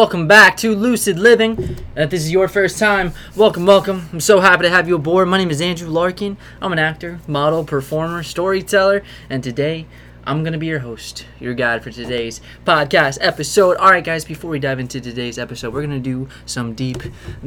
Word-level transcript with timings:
Welcome 0.00 0.26
back 0.26 0.56
to 0.56 0.74
Lucid 0.74 1.18
Living. 1.18 1.76
If 1.94 2.08
this 2.08 2.22
is 2.22 2.32
your 2.32 2.48
first 2.48 2.78
time, 2.78 3.12
welcome, 3.36 3.66
welcome. 3.66 4.08
I'm 4.14 4.20
so 4.20 4.40
happy 4.40 4.62
to 4.62 4.70
have 4.70 4.88
you 4.88 4.94
aboard. 4.94 5.28
My 5.28 5.36
name 5.36 5.50
is 5.50 5.60
Andrew 5.60 5.90
Larkin. 5.90 6.38
I'm 6.62 6.72
an 6.72 6.78
actor, 6.78 7.20
model, 7.26 7.64
performer, 7.64 8.22
storyteller, 8.22 9.02
and 9.28 9.44
today 9.44 9.86
I'm 10.24 10.42
going 10.42 10.54
to 10.54 10.58
be 10.58 10.68
your 10.68 10.78
host, 10.78 11.26
your 11.38 11.52
guide 11.52 11.84
for 11.84 11.90
today's 11.90 12.40
podcast 12.64 13.18
episode. 13.20 13.76
All 13.76 13.90
right, 13.90 14.02
guys, 14.02 14.24
before 14.24 14.50
we 14.50 14.58
dive 14.58 14.80
into 14.80 15.02
today's 15.02 15.38
episode, 15.38 15.74
we're 15.74 15.86
going 15.86 16.02
to 16.02 16.10
do 16.10 16.30
some 16.46 16.72
deep, 16.72 17.02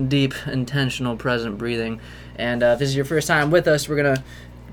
deep, 0.07 0.35
intentional 0.45 1.17
present 1.17 1.57
breathing. 1.57 1.99
And 2.35 2.61
uh, 2.61 2.67
if 2.67 2.79
this 2.79 2.89
is 2.89 2.95
your 2.95 3.05
first 3.05 3.27
time 3.27 3.49
with 3.49 3.67
us, 3.67 3.89
we're 3.89 3.95
going 3.95 4.15
to 4.15 4.23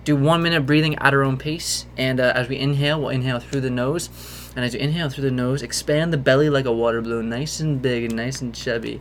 do 0.04 0.16
one 0.16 0.42
minute 0.42 0.66
breathing 0.66 0.96
at 0.96 1.14
our 1.14 1.22
own 1.22 1.38
pace. 1.38 1.86
And 1.96 2.20
uh, 2.20 2.30
as 2.36 2.46
we 2.46 2.58
inhale, 2.58 3.00
we'll 3.00 3.08
inhale 3.08 3.40
through 3.40 3.62
the 3.62 3.70
nose. 3.70 4.10
And 4.56 4.64
as 4.64 4.74
you 4.74 4.80
inhale 4.80 5.08
through 5.08 5.24
the 5.24 5.30
nose, 5.30 5.62
expand 5.62 6.12
the 6.12 6.18
belly 6.18 6.50
like 6.50 6.64
a 6.64 6.72
water 6.72 7.00
balloon, 7.00 7.28
nice 7.28 7.60
and 7.60 7.80
big 7.80 8.04
and 8.04 8.16
nice 8.16 8.40
and 8.40 8.54
chubby. 8.54 9.00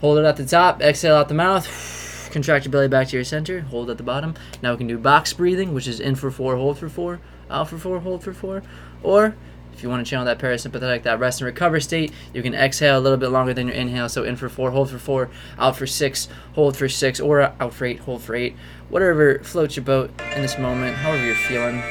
Hold 0.00 0.18
it 0.18 0.24
at 0.24 0.36
the 0.36 0.44
top, 0.44 0.82
exhale 0.82 1.16
out 1.16 1.28
the 1.28 1.34
mouth. 1.34 2.28
Contract 2.32 2.64
your 2.64 2.72
belly 2.72 2.88
back 2.88 3.08
to 3.08 3.16
your 3.16 3.24
center, 3.24 3.60
hold 3.60 3.90
at 3.90 3.98
the 3.98 4.02
bottom. 4.02 4.34
Now 4.62 4.72
we 4.72 4.78
can 4.78 4.86
do 4.86 4.98
box 4.98 5.32
breathing, 5.32 5.74
which 5.74 5.86
is 5.86 6.00
in 6.00 6.14
for 6.14 6.30
four, 6.30 6.56
hold 6.56 6.78
for 6.78 6.88
four, 6.88 7.20
out 7.50 7.68
for 7.68 7.78
four, 7.78 8.00
hold 8.00 8.24
for 8.24 8.32
four. 8.32 8.62
Or 9.02 9.34
if 9.72 9.82
you 9.82 9.88
want 9.88 10.04
to 10.04 10.08
channel 10.08 10.26
that 10.26 10.38
parasympathetic, 10.38 11.02
that 11.02 11.18
rest 11.18 11.40
and 11.40 11.46
recover 11.46 11.80
state, 11.80 12.12
you 12.32 12.42
can 12.42 12.54
exhale 12.54 12.98
a 12.98 13.00
little 13.00 13.18
bit 13.18 13.28
longer 13.28 13.54
than 13.54 13.68
your 13.68 13.76
inhale. 13.76 14.08
So 14.08 14.24
in 14.24 14.36
for 14.36 14.48
four, 14.48 14.70
hold 14.70 14.90
for 14.90 14.98
four, 14.98 15.30
out 15.58 15.76
for 15.76 15.86
six, 15.86 16.28
hold 16.54 16.76
for 16.76 16.88
six, 16.88 17.20
or 17.20 17.42
out 17.42 17.74
for 17.74 17.84
eight, 17.84 18.00
hold 18.00 18.22
for 18.22 18.34
eight. 18.34 18.56
Whatever 18.88 19.38
floats 19.40 19.76
your 19.76 19.84
boat 19.84 20.10
in 20.34 20.42
this 20.42 20.58
moment, 20.58 20.96
however 20.96 21.24
you're 21.24 21.34
feeling. 21.34 21.82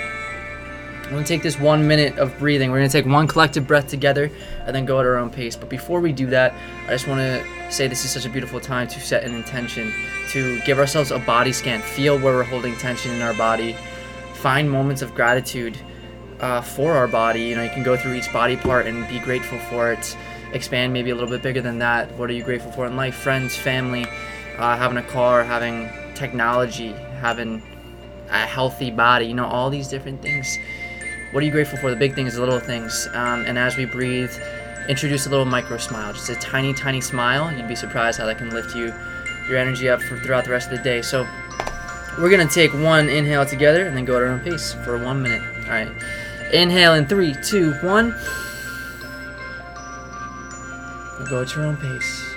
We're 1.11 1.17
gonna 1.17 1.27
take 1.27 1.43
this 1.43 1.59
one 1.59 1.85
minute 1.89 2.17
of 2.19 2.39
breathing. 2.39 2.71
We're 2.71 2.77
gonna 2.77 2.87
take 2.87 3.05
one 3.05 3.27
collective 3.27 3.67
breath 3.67 3.89
together 3.89 4.31
and 4.65 4.73
then 4.73 4.85
go 4.85 4.97
at 4.97 5.05
our 5.05 5.17
own 5.17 5.29
pace. 5.29 5.57
But 5.57 5.67
before 5.67 5.99
we 5.99 6.13
do 6.13 6.27
that, 6.27 6.53
I 6.87 6.91
just 6.91 7.05
wanna 7.05 7.43
say 7.69 7.89
this 7.89 8.05
is 8.05 8.11
such 8.11 8.25
a 8.25 8.29
beautiful 8.29 8.61
time 8.61 8.87
to 8.87 8.99
set 9.01 9.25
an 9.25 9.35
intention, 9.35 9.91
to 10.29 10.61
give 10.61 10.79
ourselves 10.79 11.11
a 11.11 11.19
body 11.19 11.51
scan, 11.51 11.81
feel 11.81 12.17
where 12.17 12.33
we're 12.33 12.43
holding 12.43 12.77
tension 12.77 13.11
in 13.11 13.21
our 13.21 13.33
body, 13.33 13.75
find 14.35 14.71
moments 14.71 15.01
of 15.01 15.13
gratitude 15.13 15.77
uh, 16.39 16.61
for 16.61 16.93
our 16.93 17.09
body. 17.09 17.41
You 17.41 17.57
know, 17.57 17.63
you 17.63 17.71
can 17.71 17.83
go 17.83 17.97
through 17.97 18.13
each 18.13 18.31
body 18.31 18.55
part 18.55 18.87
and 18.87 19.05
be 19.09 19.19
grateful 19.19 19.59
for 19.59 19.91
it. 19.91 20.15
Expand 20.53 20.93
maybe 20.93 21.09
a 21.09 21.13
little 21.13 21.29
bit 21.29 21.41
bigger 21.43 21.61
than 21.61 21.77
that. 21.79 22.09
What 22.13 22.29
are 22.29 22.33
you 22.33 22.43
grateful 22.43 22.71
for 22.71 22.85
in 22.85 22.95
life? 22.95 23.15
Friends, 23.15 23.53
family, 23.53 24.05
uh, 24.57 24.77
having 24.77 24.97
a 24.97 25.03
car, 25.03 25.43
having 25.43 25.89
technology, 26.15 26.93
having 27.19 27.61
a 28.29 28.45
healthy 28.45 28.91
body. 28.91 29.25
You 29.25 29.33
know, 29.33 29.45
all 29.45 29.69
these 29.69 29.89
different 29.89 30.21
things 30.21 30.57
what 31.31 31.41
are 31.41 31.45
you 31.45 31.51
grateful 31.51 31.77
for? 31.77 31.89
The 31.89 31.95
big 31.95 32.13
things, 32.13 32.35
the 32.35 32.39
little 32.41 32.59
things. 32.59 33.07
Um, 33.13 33.45
and 33.45 33.57
as 33.57 33.77
we 33.77 33.85
breathe, 33.85 34.31
introduce 34.89 35.25
a 35.25 35.29
little 35.29 35.45
micro 35.45 35.77
smile, 35.77 36.13
just 36.13 36.29
a 36.29 36.35
tiny, 36.35 36.73
tiny 36.73 37.01
smile. 37.01 37.51
You'd 37.51 37.67
be 37.67 37.75
surprised 37.75 38.19
how 38.19 38.25
that 38.25 38.37
can 38.37 38.49
lift 38.49 38.75
you, 38.75 38.93
your 39.47 39.57
energy 39.57 39.89
up 39.89 40.01
for, 40.01 40.17
throughout 40.19 40.43
the 40.43 40.51
rest 40.51 40.71
of 40.71 40.77
the 40.77 40.83
day. 40.83 41.01
So 41.01 41.27
we're 42.19 42.29
gonna 42.29 42.47
take 42.47 42.73
one 42.73 43.09
inhale 43.09 43.45
together 43.45 43.85
and 43.85 43.95
then 43.95 44.05
go 44.05 44.17
at 44.17 44.23
our 44.23 44.27
own 44.27 44.41
pace 44.41 44.73
for 44.83 44.97
one 44.97 45.21
minute. 45.21 45.41
All 45.65 45.71
right. 45.71 45.89
Inhale 46.51 46.95
in 46.95 47.05
three, 47.05 47.33
two, 47.33 47.73
one. 47.75 48.13
go 51.29 51.43
at 51.43 51.55
your 51.55 51.65
own 51.65 51.77
pace. 51.77 52.30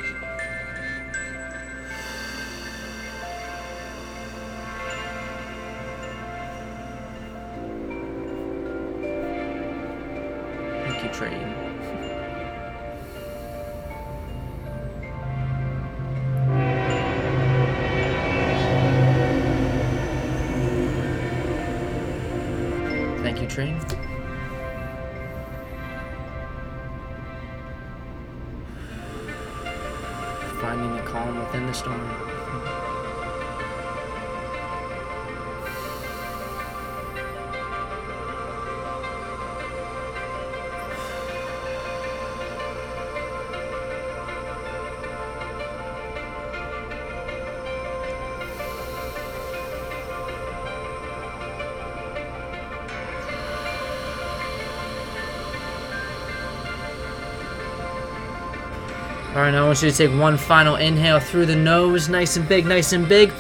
Alright, 59.34 59.52
now 59.52 59.64
I 59.64 59.66
want 59.66 59.82
you 59.82 59.90
to 59.90 59.96
take 59.96 60.16
one 60.16 60.36
final 60.36 60.76
inhale 60.76 61.18
through 61.18 61.46
the 61.46 61.56
nose, 61.56 62.08
nice 62.08 62.36
and 62.36 62.48
big, 62.48 62.66
nice 62.66 62.92
and 62.92 63.08
big. 63.08 63.30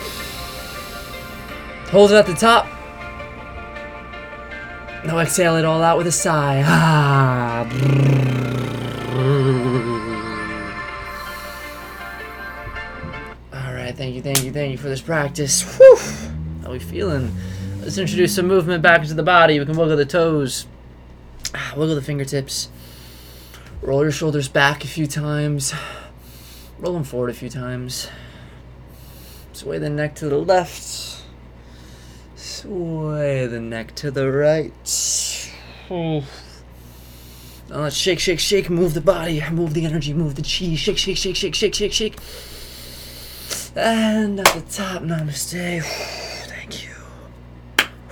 Hold 1.90 2.10
it 2.10 2.16
at 2.16 2.26
the 2.26 2.34
top. 2.34 2.66
Now 5.04 5.20
exhale 5.20 5.54
it 5.54 5.64
all 5.64 5.84
out 5.84 5.96
with 5.96 6.08
a 6.08 6.12
sigh. 6.12 6.64
Ah. 6.66 7.64
Alright, 13.54 13.96
thank 13.96 14.16
you, 14.16 14.22
thank 14.22 14.42
you, 14.42 14.50
thank 14.50 14.72
you 14.72 14.78
for 14.78 14.88
this 14.88 15.00
practice. 15.00 15.78
Whew. 15.78 15.96
How 16.64 16.72
we 16.72 16.80
feeling? 16.80 17.32
Let's 17.80 17.98
introduce 17.98 18.34
some 18.34 18.48
movement 18.48 18.82
back 18.82 19.02
into 19.02 19.14
the 19.14 19.22
body. 19.22 19.60
We 19.60 19.64
can 19.64 19.76
wiggle 19.76 19.96
the 19.96 20.04
toes, 20.04 20.66
ah, 21.54 21.74
wiggle 21.76 21.94
the 21.94 22.02
fingertips. 22.02 22.68
Roll 23.84 24.02
your 24.02 24.12
shoulders 24.12 24.48
back 24.48 24.82
a 24.82 24.86
few 24.86 25.06
times. 25.06 25.74
Roll 26.78 26.94
them 26.94 27.04
forward 27.04 27.28
a 27.28 27.34
few 27.34 27.50
times. 27.50 28.08
Sway 29.52 29.76
the 29.76 29.90
neck 29.90 30.14
to 30.16 30.28
the 30.30 30.38
left. 30.38 31.22
Sway 32.34 33.46
the 33.46 33.60
neck 33.60 33.94
to 33.96 34.10
the 34.10 34.32
right. 34.32 34.72
Now 35.90 36.22
let's 37.68 37.94
shake, 37.94 38.20
shake, 38.20 38.40
shake. 38.40 38.70
Move 38.70 38.94
the 38.94 39.02
body. 39.02 39.42
Move 39.50 39.74
the 39.74 39.84
energy. 39.84 40.14
Move 40.14 40.36
the 40.36 40.42
chi. 40.42 40.76
Shake, 40.76 40.96
shake, 40.96 41.18
shake, 41.18 41.36
shake, 41.36 41.54
shake, 41.54 41.74
shake, 41.74 41.92
shake. 41.92 42.16
And 43.76 44.40
at 44.40 44.46
the 44.46 44.62
top, 44.62 45.02
namaste. 45.02 45.82
Thank 46.46 46.84
you. 46.84 46.94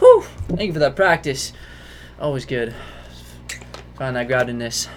Whew. 0.01 0.23
Thank 0.49 0.67
you 0.67 0.73
for 0.75 0.81
that 0.81 0.97
practice. 0.97 1.55
Always 2.21 2.45
good. 2.45 2.75
Find 3.97 4.17
that 4.17 4.29
groundedness. 4.29 4.89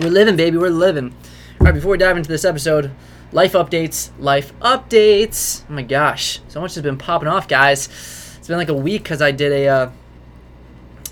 We're 0.00 0.10
living, 0.10 0.36
baby. 0.36 0.56
We're 0.56 0.68
living. 0.68 1.12
All 1.58 1.64
right, 1.64 1.74
before 1.74 1.90
we 1.90 1.98
dive 1.98 2.16
into 2.16 2.28
this 2.28 2.44
episode, 2.44 2.92
life 3.32 3.54
updates. 3.54 4.12
Life 4.20 4.56
updates. 4.60 5.64
Oh 5.68 5.72
my 5.72 5.82
gosh, 5.82 6.38
so 6.46 6.60
much 6.60 6.76
has 6.76 6.84
been 6.84 6.96
popping 6.96 7.26
off, 7.26 7.48
guys. 7.48 7.86
It's 8.38 8.46
been 8.46 8.58
like 8.58 8.68
a 8.68 8.74
week 8.74 9.02
because 9.02 9.20
I 9.20 9.32
did 9.32 9.50
a. 9.50 9.66
Uh, 9.66 9.90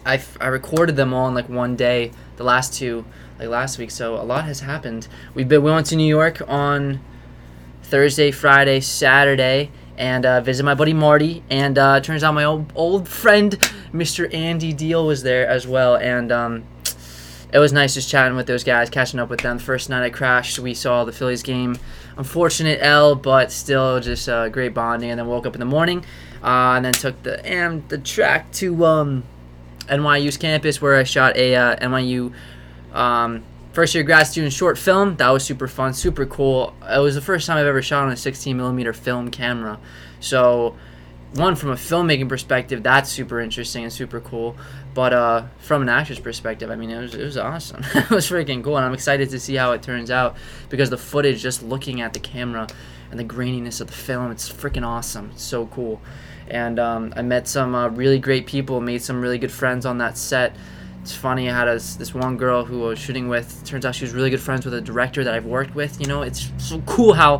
I, 0.05 0.23
I 0.41 0.47
recorded 0.47 0.95
them 0.95 1.13
all 1.13 1.27
in 1.27 1.35
like 1.35 1.49
one 1.49 1.75
day. 1.75 2.13
The 2.37 2.45
last 2.45 2.75
two, 2.75 3.05
like 3.41 3.49
last 3.49 3.77
week. 3.77 3.91
So 3.91 4.15
a 4.15 4.23
lot 4.23 4.45
has 4.45 4.61
happened. 4.61 5.09
We've 5.35 5.49
been. 5.49 5.65
We 5.65 5.73
went 5.73 5.87
to 5.87 5.97
New 5.97 6.07
York 6.07 6.41
on 6.47 7.01
Thursday, 7.83 8.31
Friday, 8.31 8.79
Saturday, 8.79 9.73
and 9.99 10.25
uh, 10.25 10.43
visit 10.43 10.63
my 10.63 10.75
buddy 10.75 10.93
Marty. 10.93 11.43
And 11.51 11.77
uh, 11.77 11.99
turns 11.99 12.23
out 12.23 12.35
my 12.35 12.45
old 12.45 12.73
old 12.77 13.09
friend, 13.09 13.59
Mr. 13.93 14.33
Andy 14.33 14.73
Deal, 14.73 15.05
was 15.05 15.25
there 15.25 15.45
as 15.49 15.67
well. 15.67 15.97
And 15.97 16.31
um, 16.31 16.65
it 17.53 17.59
was 17.59 17.73
nice 17.73 17.95
just 17.95 18.09
chatting 18.09 18.37
with 18.37 18.47
those 18.47 18.65
guys, 18.65 18.91
catching 18.91 19.21
up 19.21 19.31
with 19.31 19.41
them. 19.41 19.59
The 19.59 19.63
first 19.63 19.89
night 19.89 20.03
I 20.03 20.11
crashed, 20.11 20.59
we 20.59 20.75
saw 20.75 21.05
the 21.05 21.13
Phillies 21.13 21.43
game. 21.43 21.79
Unfortunate 22.17 22.79
L, 22.83 23.15
but 23.15 23.53
still 23.53 24.01
just 24.01 24.29
uh, 24.29 24.49
great 24.49 24.75
bonding. 24.75 25.11
And 25.11 25.19
then 25.19 25.27
woke 25.27 25.47
up 25.47 25.55
in 25.55 25.61
the 25.61 25.67
morning, 25.67 26.05
uh, 26.43 26.75
and 26.77 26.85
then 26.85 26.93
took 26.93 27.23
the 27.23 27.45
and 27.47 27.89
the 27.89 27.99
track 27.99 28.51
to 28.55 28.85
um, 28.85 29.25
NYU's 29.87 30.37
campus 30.37 30.83
where 30.83 30.97
I 30.97 31.05
shot 31.05 31.37
a 31.37 31.55
uh, 31.55 31.77
NYU 31.77 32.33
um, 32.93 33.45
first 33.73 33.95
year 33.95 34.03
grad 34.03 34.27
student 34.27 34.53
short 34.53 34.77
film. 34.77 35.17
That 35.17 35.29
was 35.29 35.45
super 35.45 35.69
fun, 35.69 35.95
super 35.95 36.27
cool. 36.27 36.75
It 36.91 36.99
was 36.99 37.15
the 37.15 37.21
first 37.21 37.47
time 37.47 37.59
I've 37.59 37.67
ever 37.67 37.83
shot 37.83 38.07
on 38.07 38.13
a 38.13 38.17
16 38.17 38.57
millimeter 38.57 38.93
film 38.93 39.31
camera, 39.31 39.79
so 40.19 40.75
one 41.35 41.55
from 41.55 41.71
a 41.71 41.75
filmmaking 41.75 42.29
perspective, 42.29 42.83
that's 42.83 43.11
super 43.11 43.41
interesting 43.41 43.85
and 43.85 43.93
super 43.93 44.21
cool. 44.21 44.57
But 44.97 45.13
uh, 45.13 45.43
from 45.59 45.83
an 45.83 45.91
actor's 45.91 46.19
perspective, 46.19 46.71
I 46.71 46.77
mean, 46.77 46.89
it 46.89 46.99
was 46.99 47.15
it 47.15 47.23
was 47.23 47.37
awesome. 47.37 47.85
it 47.95 48.09
was 48.09 48.31
freaking 48.31 48.65
cool, 48.65 48.79
and 48.79 48.87
I'm 48.87 48.95
excited 48.95 49.29
to 49.29 49.39
see 49.39 49.55
how 49.55 49.73
it 49.73 49.83
turns 49.83 50.11
out 50.11 50.39
because 50.71 50.89
the 50.89 50.97
footage, 50.97 51.43
just 51.43 51.63
looking 51.63 52.01
at 52.01 52.15
the 52.15 52.19
camera 52.19 52.67
and 53.11 53.21
the 53.21 53.25
graininess 53.25 53.83
of 53.83 53.89
the 53.89 53.93
film, 53.93 54.31
it's 54.31 54.51
freaking 54.51 54.87
awesome. 54.87 55.33
It's 55.35 55.43
so 55.43 55.67
cool, 55.67 56.01
and 56.49 56.79
um, 56.79 57.13
I 57.15 57.21
met 57.21 57.47
some 57.47 57.75
uh, 57.75 57.89
really 57.89 58.19
great 58.19 58.47
people, 58.47 58.81
made 58.81 59.03
some 59.03 59.21
really 59.21 59.37
good 59.37 59.53
friends 59.53 59.85
on 59.85 59.99
that 59.99 60.17
set. 60.17 60.57
It's 61.07 61.15
funny. 61.15 61.49
I 61.49 61.55
had 61.55 61.67
this, 61.67 61.95
this 61.95 62.13
one 62.13 62.37
girl 62.37 62.65
who 62.65 62.85
I 62.87 62.89
was 62.89 62.99
shooting 62.99 63.29
with. 63.29 63.65
Turns 63.65 63.87
out 63.87 63.95
she 63.95 64.05
was 64.05 64.13
really 64.13 64.29
good 64.29 64.41
friends 64.41 64.65
with 64.65 64.75
a 64.75 64.81
director 64.81 65.23
that 65.23 65.33
I've 65.33 65.47
worked 65.47 65.73
with. 65.73 66.01
You 66.01 66.09
know, 66.09 66.23
it's 66.23 66.51
so 66.59 66.81
cool 66.81 67.13
how 67.13 67.37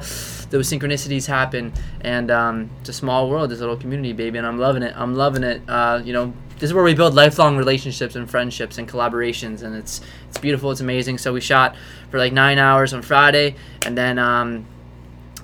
those 0.51 0.71
synchronicities 0.71 1.27
happen. 1.27 1.73
And 2.01 2.31
um, 2.31 2.71
it's 2.79 2.91
a 2.91 2.93
small 2.93 3.29
world, 3.29 3.51
this 3.51 3.59
little 3.59 3.77
community, 3.77 4.13
baby, 4.13 4.39
and 4.39 4.47
I'm 4.47 4.57
loving 4.57 4.85
it. 4.85 4.95
I'm 4.97 5.17
loving 5.17 5.43
it. 5.43 5.63
Uh, 5.67 6.01
you 6.05 6.13
know, 6.13 6.33
this 6.61 6.71
is 6.71 6.75
where 6.75 6.85
we 6.85 6.95
build 6.95 7.15
lifelong 7.15 7.57
relationships 7.57 8.15
and 8.15 8.31
friendships 8.31 8.79
and 8.79 8.89
collaborations, 8.89 9.65
and 9.65 9.75
it's 9.75 10.01
it's 10.29 10.39
beautiful. 10.39 10.71
It's 10.71 10.81
amazing. 10.81 11.19
So 11.19 11.33
we 11.33 11.41
shot 11.41 11.75
for 12.13 12.19
like 12.19 12.33
nine 12.33 12.61
hours 12.61 12.95
on 12.95 13.03
Friday, 13.03 13.57
and 13.85 13.99
then 13.99 14.21
um, 14.21 14.65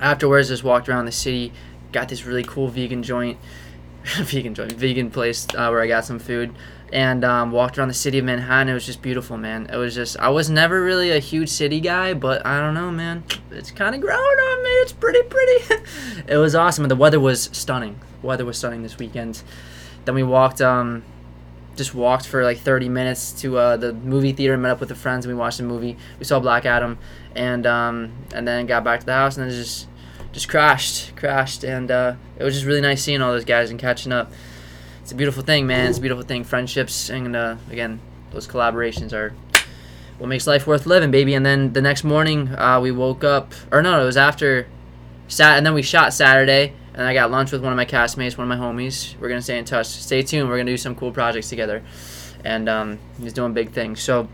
afterwards 0.00 0.46
just 0.46 0.62
walked 0.62 0.88
around 0.88 1.06
the 1.06 1.12
city. 1.12 1.52
Got 1.90 2.08
this 2.08 2.24
really 2.24 2.44
cool 2.44 2.69
vegan 2.69 3.02
joint, 3.02 3.40
vegan 4.04 4.54
joint, 4.54 4.70
vegan 4.74 5.10
place 5.10 5.44
uh, 5.56 5.66
where 5.70 5.82
I 5.82 5.88
got 5.88 6.04
some 6.04 6.20
food 6.20 6.54
and 6.93 7.25
um, 7.25 7.50
walked 7.50 7.79
around 7.79 7.89
the 7.89 7.94
city 7.94 8.19
of 8.19 8.25
Manhattan. 8.27 8.69
It 8.69 8.75
was 8.75 8.85
just 8.85 9.00
beautiful, 9.00 9.39
man. 9.39 9.67
It 9.73 9.77
was 9.77 9.94
just 9.94 10.19
I 10.19 10.29
was 10.29 10.50
never 10.50 10.83
really 10.83 11.11
a 11.11 11.19
huge 11.19 11.49
city 11.49 11.81
guy, 11.81 12.12
but 12.12 12.44
I 12.47 12.61
don't 12.61 12.75
know, 12.75 12.91
man. 12.91 13.25
It's 13.50 13.71
kind 13.71 13.94
of 13.94 14.00
growing 14.03 14.21
on 14.21 14.62
me. 14.62 14.71
It's 14.71 14.93
pretty 14.93 15.23
pretty. 15.23 15.83
it 16.29 16.37
was 16.37 16.55
awesome, 16.55 16.85
and 16.85 16.91
the 16.91 16.97
weather 16.97 17.19
was 17.19 17.49
stunning. 17.53 17.99
The 18.21 18.27
weather 18.27 18.44
was 18.44 18.59
stunning 18.59 18.83
this 18.83 18.99
weekend. 18.99 19.43
Then 20.05 20.15
we 20.15 20.23
walked, 20.23 20.61
um, 20.61 21.05
just 21.77 21.94
walked 21.94 22.27
for 22.27 22.44
like 22.44 22.59
30 22.59 22.89
minutes 22.89 23.33
to 23.41 23.56
uh, 23.56 23.77
the 23.77 23.94
movie 23.94 24.33
theater, 24.33 24.59
met 24.59 24.73
up 24.73 24.81
with 24.81 24.91
the 24.91 24.94
friends, 24.94 25.25
and 25.25 25.35
we 25.35 25.39
watched 25.39 25.59
the 25.59 25.65
movie. 25.65 25.97
We 26.19 26.27
saw 26.27 26.41
Black 26.41 26.67
Adam, 26.67 26.99
and 27.35 27.67
um, 27.67 28.12
and 28.35 28.47
then 28.47 28.67
got 28.67 28.85
back 28.85 29.00
to 29.00 29.06
the 29.06 29.15
house, 29.15 29.39
and 29.39 29.49
then 29.49 29.56
just 29.56 29.89
just 30.33 30.49
crashed, 30.49 31.17
crashed, 31.17 31.65
and 31.65 31.91
uh, 31.91 32.15
it 32.39 32.44
was 32.44 32.53
just 32.53 32.67
really 32.67 32.83
nice 32.83 33.03
seeing 33.03 33.23
all 33.23 33.33
those 33.33 33.47
guys 33.47 33.71
and 33.71 33.81
catching 33.81 34.12
up 34.12 34.31
it's 35.02 35.12
a 35.12 35.14
beautiful 35.14 35.43
thing, 35.43 35.66
man. 35.66 35.88
It's 35.88 35.99
a 35.99 36.00
beautiful 36.00 36.25
thing. 36.25 36.44
Friendships 36.44 37.10
and 37.10 37.34
uh, 37.34 37.56
again, 37.70 38.00
those 38.31 38.46
collaborations 38.46 39.12
are 39.12 39.34
what 40.19 40.28
makes 40.28 40.46
life 40.46 40.66
worth 40.66 40.87
living, 40.87 41.10
baby. 41.10 41.34
And 41.34 41.44
then 41.44 41.72
the 41.72 41.82
next 41.82 42.04
morning, 42.04 42.54
uh, 42.54 42.81
we 42.81 42.93
woke 42.93 43.25
up, 43.25 43.52
or 43.72 43.82
no, 43.82 44.00
it 44.00 44.04
was 44.04 44.16
after 44.16 44.69
Sat, 45.26 45.56
and 45.56 45.66
then 45.66 45.75
we 45.75 45.82
shot 45.82 46.12
Saturday, 46.12 46.75
and 46.94 47.02
I 47.06 47.14
got 47.14 47.31
lunch 47.31 47.52
with 47.52 47.62
one 47.62 47.72
of 47.72 47.76
my 47.76 47.84
castmates, 47.84 48.37
one 48.38 48.50
of 48.50 48.58
my 48.58 48.64
homies. 48.64 49.19
We're 49.19 49.28
gonna 49.28 49.43
stay 49.43 49.58
in 49.58 49.64
touch. 49.64 49.87
Stay 49.87 50.22
tuned. 50.22 50.49
We're 50.49 50.58
gonna 50.58 50.70
do 50.70 50.76
some 50.76 50.94
cool 50.94 51.10
projects 51.10 51.48
together, 51.48 51.82
and 52.44 52.69
um, 52.69 52.98
he's 53.20 53.32
doing 53.32 53.52
big 53.52 53.72
things. 53.72 54.00
So 54.00 54.28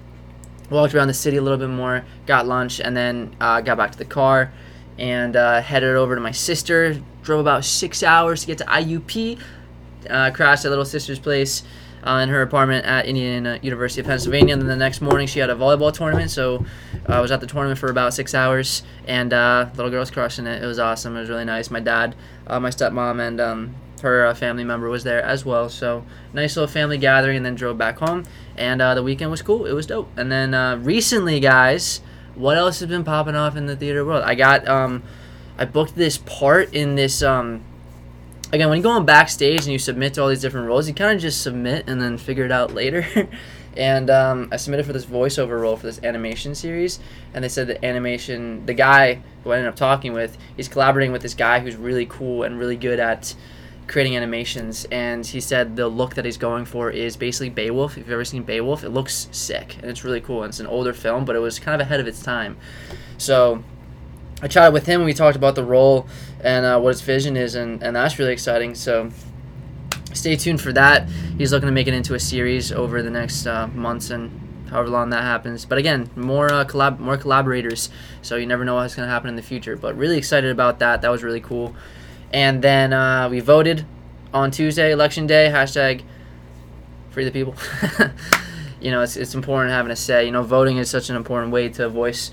walked 0.68 0.94
around 0.94 1.08
the 1.08 1.14
city 1.14 1.38
a 1.38 1.42
little 1.42 1.58
bit 1.58 1.70
more, 1.70 2.04
got 2.26 2.46
lunch, 2.46 2.80
and 2.80 2.96
then 2.96 3.34
uh, 3.40 3.60
got 3.62 3.78
back 3.78 3.92
to 3.92 3.98
the 3.98 4.04
car 4.04 4.52
and 4.98 5.36
uh, 5.36 5.62
headed 5.62 5.94
over 5.94 6.14
to 6.14 6.20
my 6.20 6.32
sister. 6.32 7.00
Drove 7.22 7.40
about 7.40 7.64
six 7.64 8.02
hours 8.02 8.40
to 8.42 8.46
get 8.48 8.58
to 8.58 8.64
IUP 8.64 9.38
uh, 10.10 10.30
crashed 10.30 10.64
at 10.64 10.70
little 10.70 10.84
sister's 10.84 11.18
place 11.18 11.62
uh, 12.04 12.20
in 12.22 12.28
her 12.28 12.42
apartment 12.42 12.84
at 12.86 13.06
Indiana 13.06 13.58
University 13.62 14.00
of 14.00 14.06
Pennsylvania. 14.06 14.52
And 14.52 14.62
then 14.62 14.68
the 14.68 14.76
next 14.76 15.00
morning, 15.00 15.26
she 15.26 15.38
had 15.38 15.50
a 15.50 15.54
volleyball 15.54 15.92
tournament. 15.92 16.30
So 16.30 16.64
uh, 17.08 17.12
I 17.12 17.20
was 17.20 17.30
at 17.30 17.40
the 17.40 17.46
tournament 17.46 17.78
for 17.78 17.90
about 17.90 18.14
six 18.14 18.34
hours, 18.34 18.82
and 19.06 19.32
uh, 19.32 19.68
little 19.76 19.90
girl's 19.90 20.10
crushing 20.10 20.46
it. 20.46 20.62
It 20.62 20.66
was 20.66 20.78
awesome. 20.78 21.16
It 21.16 21.20
was 21.20 21.28
really 21.28 21.44
nice. 21.44 21.70
My 21.70 21.80
dad, 21.80 22.14
uh, 22.46 22.60
my 22.60 22.70
stepmom, 22.70 23.20
and 23.26 23.40
um, 23.40 23.74
her 24.02 24.32
family 24.34 24.64
member 24.64 24.88
was 24.88 25.04
there 25.04 25.22
as 25.22 25.44
well. 25.44 25.68
So 25.68 26.04
nice 26.32 26.56
little 26.56 26.68
family 26.68 26.98
gathering, 26.98 27.38
and 27.38 27.46
then 27.46 27.54
drove 27.54 27.78
back 27.78 27.98
home. 27.98 28.24
And 28.56 28.80
the 28.80 29.02
weekend 29.02 29.30
was 29.30 29.42
cool. 29.42 29.66
It 29.66 29.72
was 29.72 29.86
dope. 29.86 30.10
And 30.16 30.30
then 30.30 30.82
recently, 30.84 31.40
guys, 31.40 32.00
what 32.34 32.56
else 32.56 32.80
has 32.80 32.88
been 32.88 33.04
popping 33.04 33.34
off 33.34 33.56
in 33.56 33.66
the 33.66 33.76
theater 33.76 34.04
world? 34.04 34.22
I 34.24 34.34
got 34.34 34.66
um, 34.68 35.02
I 35.58 35.64
booked 35.64 35.96
this 35.96 36.18
part 36.18 36.72
in 36.72 36.94
this 36.94 37.22
um 37.22 37.64
again, 38.52 38.68
when 38.68 38.78
you 38.78 38.82
go 38.82 38.90
on 38.90 39.04
backstage 39.04 39.62
and 39.62 39.72
you 39.72 39.78
submit 39.78 40.14
to 40.14 40.22
all 40.22 40.28
these 40.28 40.40
different 40.40 40.68
roles, 40.68 40.88
you 40.88 40.94
kind 40.94 41.14
of 41.14 41.20
just 41.20 41.42
submit 41.42 41.88
and 41.88 42.00
then 42.00 42.18
figure 42.18 42.44
it 42.44 42.52
out 42.52 42.74
later. 42.74 43.06
and 43.76 44.10
um, 44.10 44.48
I 44.50 44.56
submitted 44.56 44.86
for 44.86 44.92
this 44.92 45.04
voiceover 45.04 45.60
role 45.60 45.76
for 45.76 45.86
this 45.86 46.00
animation 46.02 46.54
series, 46.54 47.00
and 47.34 47.44
they 47.44 47.48
said 47.48 47.66
the 47.66 47.84
animation, 47.84 48.64
the 48.66 48.74
guy 48.74 49.20
who 49.44 49.50
I 49.50 49.56
ended 49.56 49.68
up 49.68 49.76
talking 49.76 50.12
with, 50.12 50.36
he's 50.56 50.68
collaborating 50.68 51.12
with 51.12 51.22
this 51.22 51.34
guy 51.34 51.60
who's 51.60 51.76
really 51.76 52.06
cool 52.06 52.42
and 52.42 52.58
really 52.58 52.76
good 52.76 52.98
at 52.98 53.34
creating 53.86 54.16
animations. 54.16 54.86
And 54.90 55.26
he 55.26 55.40
said 55.40 55.76
the 55.76 55.88
look 55.88 56.14
that 56.14 56.24
he's 56.24 56.36
going 56.36 56.66
for 56.66 56.90
is 56.90 57.16
basically 57.16 57.50
Beowulf. 57.50 57.92
If 57.92 57.98
you've 57.98 58.10
ever 58.10 58.24
seen 58.24 58.42
Beowulf, 58.42 58.84
it 58.84 58.90
looks 58.90 59.28
sick 59.32 59.76
and 59.80 59.86
it's 59.86 60.04
really 60.04 60.20
cool. 60.20 60.42
And 60.42 60.50
it's 60.50 60.60
an 60.60 60.66
older 60.66 60.92
film, 60.92 61.24
but 61.24 61.34
it 61.34 61.40
was 61.40 61.58
kind 61.58 61.80
of 61.80 61.86
ahead 61.86 61.98
of 61.98 62.06
its 62.06 62.22
time. 62.22 62.58
So 63.16 63.64
I 64.40 64.48
chatted 64.48 64.72
with 64.72 64.86
him 64.86 65.00
and 65.00 65.06
we 65.06 65.14
talked 65.14 65.36
about 65.36 65.54
the 65.54 65.64
role 65.64 66.06
and 66.40 66.64
uh, 66.64 66.78
what 66.78 66.90
his 66.90 67.00
vision 67.00 67.36
is, 67.36 67.54
and, 67.54 67.82
and 67.82 67.96
that's 67.96 68.18
really 68.18 68.32
exciting. 68.32 68.74
So 68.74 69.10
stay 70.12 70.36
tuned 70.36 70.60
for 70.60 70.72
that. 70.72 71.08
He's 71.36 71.52
looking 71.52 71.66
to 71.66 71.72
make 71.72 71.88
it 71.88 71.94
into 71.94 72.14
a 72.14 72.20
series 72.20 72.70
over 72.70 73.02
the 73.02 73.10
next 73.10 73.46
uh, 73.46 73.66
months 73.68 74.10
and 74.10 74.48
however 74.70 74.88
long 74.88 75.10
that 75.10 75.22
happens. 75.22 75.64
But 75.64 75.78
again, 75.78 76.10
more 76.14 76.52
uh, 76.52 76.64
collab, 76.64 76.98
more 76.98 77.16
collaborators. 77.16 77.90
So 78.22 78.36
you 78.36 78.46
never 78.46 78.64
know 78.64 78.76
what's 78.76 78.94
going 78.94 79.06
to 79.06 79.12
happen 79.12 79.28
in 79.28 79.36
the 79.36 79.42
future. 79.42 79.76
But 79.76 79.96
really 79.96 80.18
excited 80.18 80.50
about 80.50 80.78
that. 80.78 81.02
That 81.02 81.10
was 81.10 81.22
really 81.22 81.40
cool. 81.40 81.74
And 82.32 82.62
then 82.62 82.92
uh, 82.92 83.28
we 83.28 83.40
voted 83.40 83.86
on 84.32 84.50
Tuesday, 84.50 84.92
election 84.92 85.26
day. 85.26 85.50
Hashtag 85.52 86.02
free 87.10 87.24
the 87.24 87.30
people. 87.30 87.54
you 88.80 88.90
know, 88.90 89.02
it's, 89.02 89.16
it's 89.16 89.34
important 89.34 89.72
having 89.72 89.90
a 89.90 89.96
say. 89.96 90.26
You 90.26 90.32
know, 90.32 90.42
voting 90.42 90.76
is 90.76 90.90
such 90.90 91.10
an 91.10 91.16
important 91.16 91.52
way 91.52 91.68
to 91.70 91.88
voice 91.88 92.30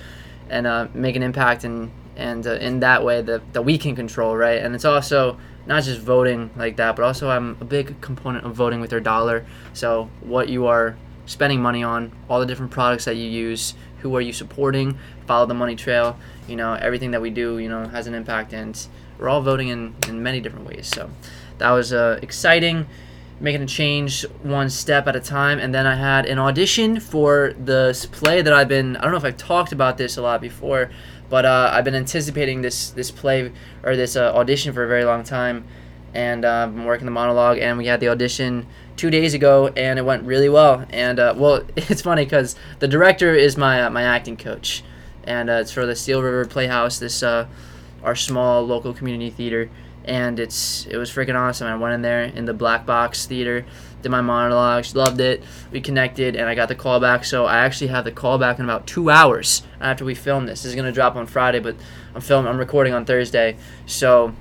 and 0.49 0.67
uh, 0.67 0.87
make 0.93 1.15
an 1.15 1.23
impact 1.23 1.63
and 1.63 1.91
and 2.15 2.47
uh, 2.47 2.53
in 2.53 2.79
that 2.79 3.03
way 3.03 3.21
that, 3.21 3.53
that 3.53 3.63
we 3.63 3.77
can 3.77 3.95
control 3.95 4.35
right? 4.35 4.61
And 4.61 4.73
it's 4.73 4.85
also 4.85 5.37
not 5.65 5.83
just 5.83 5.99
voting 5.99 6.51
like 6.55 6.77
that 6.77 6.95
but 6.95 7.03
also 7.03 7.27
i'm 7.27 7.57
a 7.59 7.65
big 7.65 7.99
component 7.99 8.45
of 8.45 8.53
voting 8.53 8.81
with 8.81 8.91
your 8.91 9.01
dollar. 9.01 9.45
So 9.73 10.09
what 10.21 10.47
you 10.49 10.67
are 10.67 10.95
spending 11.25 11.61
money 11.61 11.83
on 11.83 12.11
all 12.29 12.39
the 12.39 12.45
different 12.45 12.71
products 12.71 13.05
that 13.05 13.15
you 13.15 13.27
use 13.27 13.73
who 13.99 14.15
are 14.15 14.21
you 14.21 14.31
supporting 14.31 14.97
follow 15.25 15.47
the 15.47 15.55
money 15.55 15.75
trail 15.75 16.15
you 16.47 16.55
know 16.55 16.73
everything 16.73 17.09
that 17.11 17.21
we 17.21 17.31
do 17.31 17.57
you 17.57 17.67
know 17.69 17.87
has 17.87 18.07
an 18.07 18.13
impact. 18.13 18.53
And 18.53 18.87
we're 19.19 19.29
all 19.29 19.41
voting 19.41 19.69
in, 19.69 19.95
in 20.07 20.21
many 20.21 20.41
different 20.41 20.67
ways. 20.67 20.87
So 20.87 21.09
that 21.57 21.71
was 21.71 21.93
uh, 21.93 22.19
exciting 22.21 22.85
making 23.39 23.61
a 23.61 23.65
change 23.65 24.23
one 24.43 24.69
step 24.69 25.07
at 25.07 25.15
a 25.15 25.19
time. 25.19 25.59
And 25.59 25.73
then 25.73 25.85
I 25.85 25.95
had 25.95 26.25
an 26.25 26.39
audition 26.39 26.99
for 26.99 27.53
this 27.57 28.05
play 28.05 28.41
that 28.41 28.53
I've 28.53 28.67
been, 28.67 28.95
I 28.97 29.01
don't 29.01 29.11
know 29.11 29.17
if 29.17 29.25
I've 29.25 29.37
talked 29.37 29.71
about 29.71 29.97
this 29.97 30.17
a 30.17 30.21
lot 30.21 30.41
before, 30.41 30.89
but 31.29 31.45
uh, 31.45 31.69
I've 31.73 31.83
been 31.83 31.95
anticipating 31.95 32.61
this, 32.61 32.91
this 32.91 33.11
play 33.11 33.51
or 33.83 33.95
this 33.95 34.15
uh, 34.15 34.33
audition 34.33 34.73
for 34.73 34.83
a 34.83 34.87
very 34.87 35.03
long 35.03 35.23
time. 35.23 35.65
And 36.13 36.45
uh, 36.45 36.69
I'm 36.69 36.85
working 36.85 37.05
the 37.05 37.11
monologue, 37.11 37.57
and 37.57 37.77
we 37.77 37.87
had 37.87 37.99
the 37.99 38.07
audition 38.07 38.67
two 38.95 39.09
days 39.09 39.33
ago, 39.33 39.67
and 39.75 39.99
it 39.99 40.03
went 40.03 40.23
really 40.23 40.47
well. 40.47 40.85
And 40.89 41.19
uh, 41.19 41.33
well, 41.35 41.65
it's 41.75 42.01
funny 42.01 42.23
because 42.23 42.55
the 42.79 42.87
director 42.87 43.35
is 43.35 43.57
my 43.57 43.83
uh, 43.83 43.89
my 43.89 44.03
acting 44.03 44.37
coach, 44.37 44.81
and 45.25 45.49
uh, 45.49 45.55
it's 45.55 45.73
for 45.73 45.85
the 45.85 45.93
Steel 45.93 46.21
River 46.21 46.45
Playhouse, 46.45 46.99
this 46.99 47.21
our 47.21 48.15
small 48.15 48.65
local 48.65 48.93
community 48.93 49.29
theater 49.29 49.69
and 50.05 50.39
it's 50.39 50.85
it 50.85 50.97
was 50.97 51.11
freaking 51.11 51.35
awesome. 51.35 51.67
I 51.67 51.75
went 51.75 51.95
in 51.95 52.01
there 52.01 52.23
in 52.23 52.45
the 52.45 52.53
black 52.53 52.85
box 52.85 53.25
theater, 53.25 53.65
did 54.01 54.09
my 54.09 54.21
monologues, 54.21 54.95
loved 54.95 55.19
it. 55.19 55.43
We 55.71 55.81
connected, 55.81 56.35
and 56.35 56.47
I 56.47 56.55
got 56.55 56.69
the 56.69 56.75
call 56.75 56.99
back. 56.99 57.25
So 57.25 57.45
I 57.45 57.57
actually 57.57 57.87
have 57.87 58.05
the 58.05 58.11
call 58.11 58.37
back 58.37 58.59
in 58.59 58.65
about 58.65 58.87
two 58.87 59.09
hours 59.09 59.63
after 59.81 60.05
we 60.05 60.15
film 60.15 60.45
this. 60.45 60.63
This 60.63 60.69
is 60.69 60.75
gonna 60.75 60.91
drop 60.91 61.15
on 61.15 61.25
Friday, 61.25 61.59
but 61.59 61.75
I'm 62.13 62.21
filming. 62.21 62.49
I'm 62.49 62.57
recording 62.57 62.93
on 62.93 63.05
Thursday, 63.05 63.57
so 63.85 64.33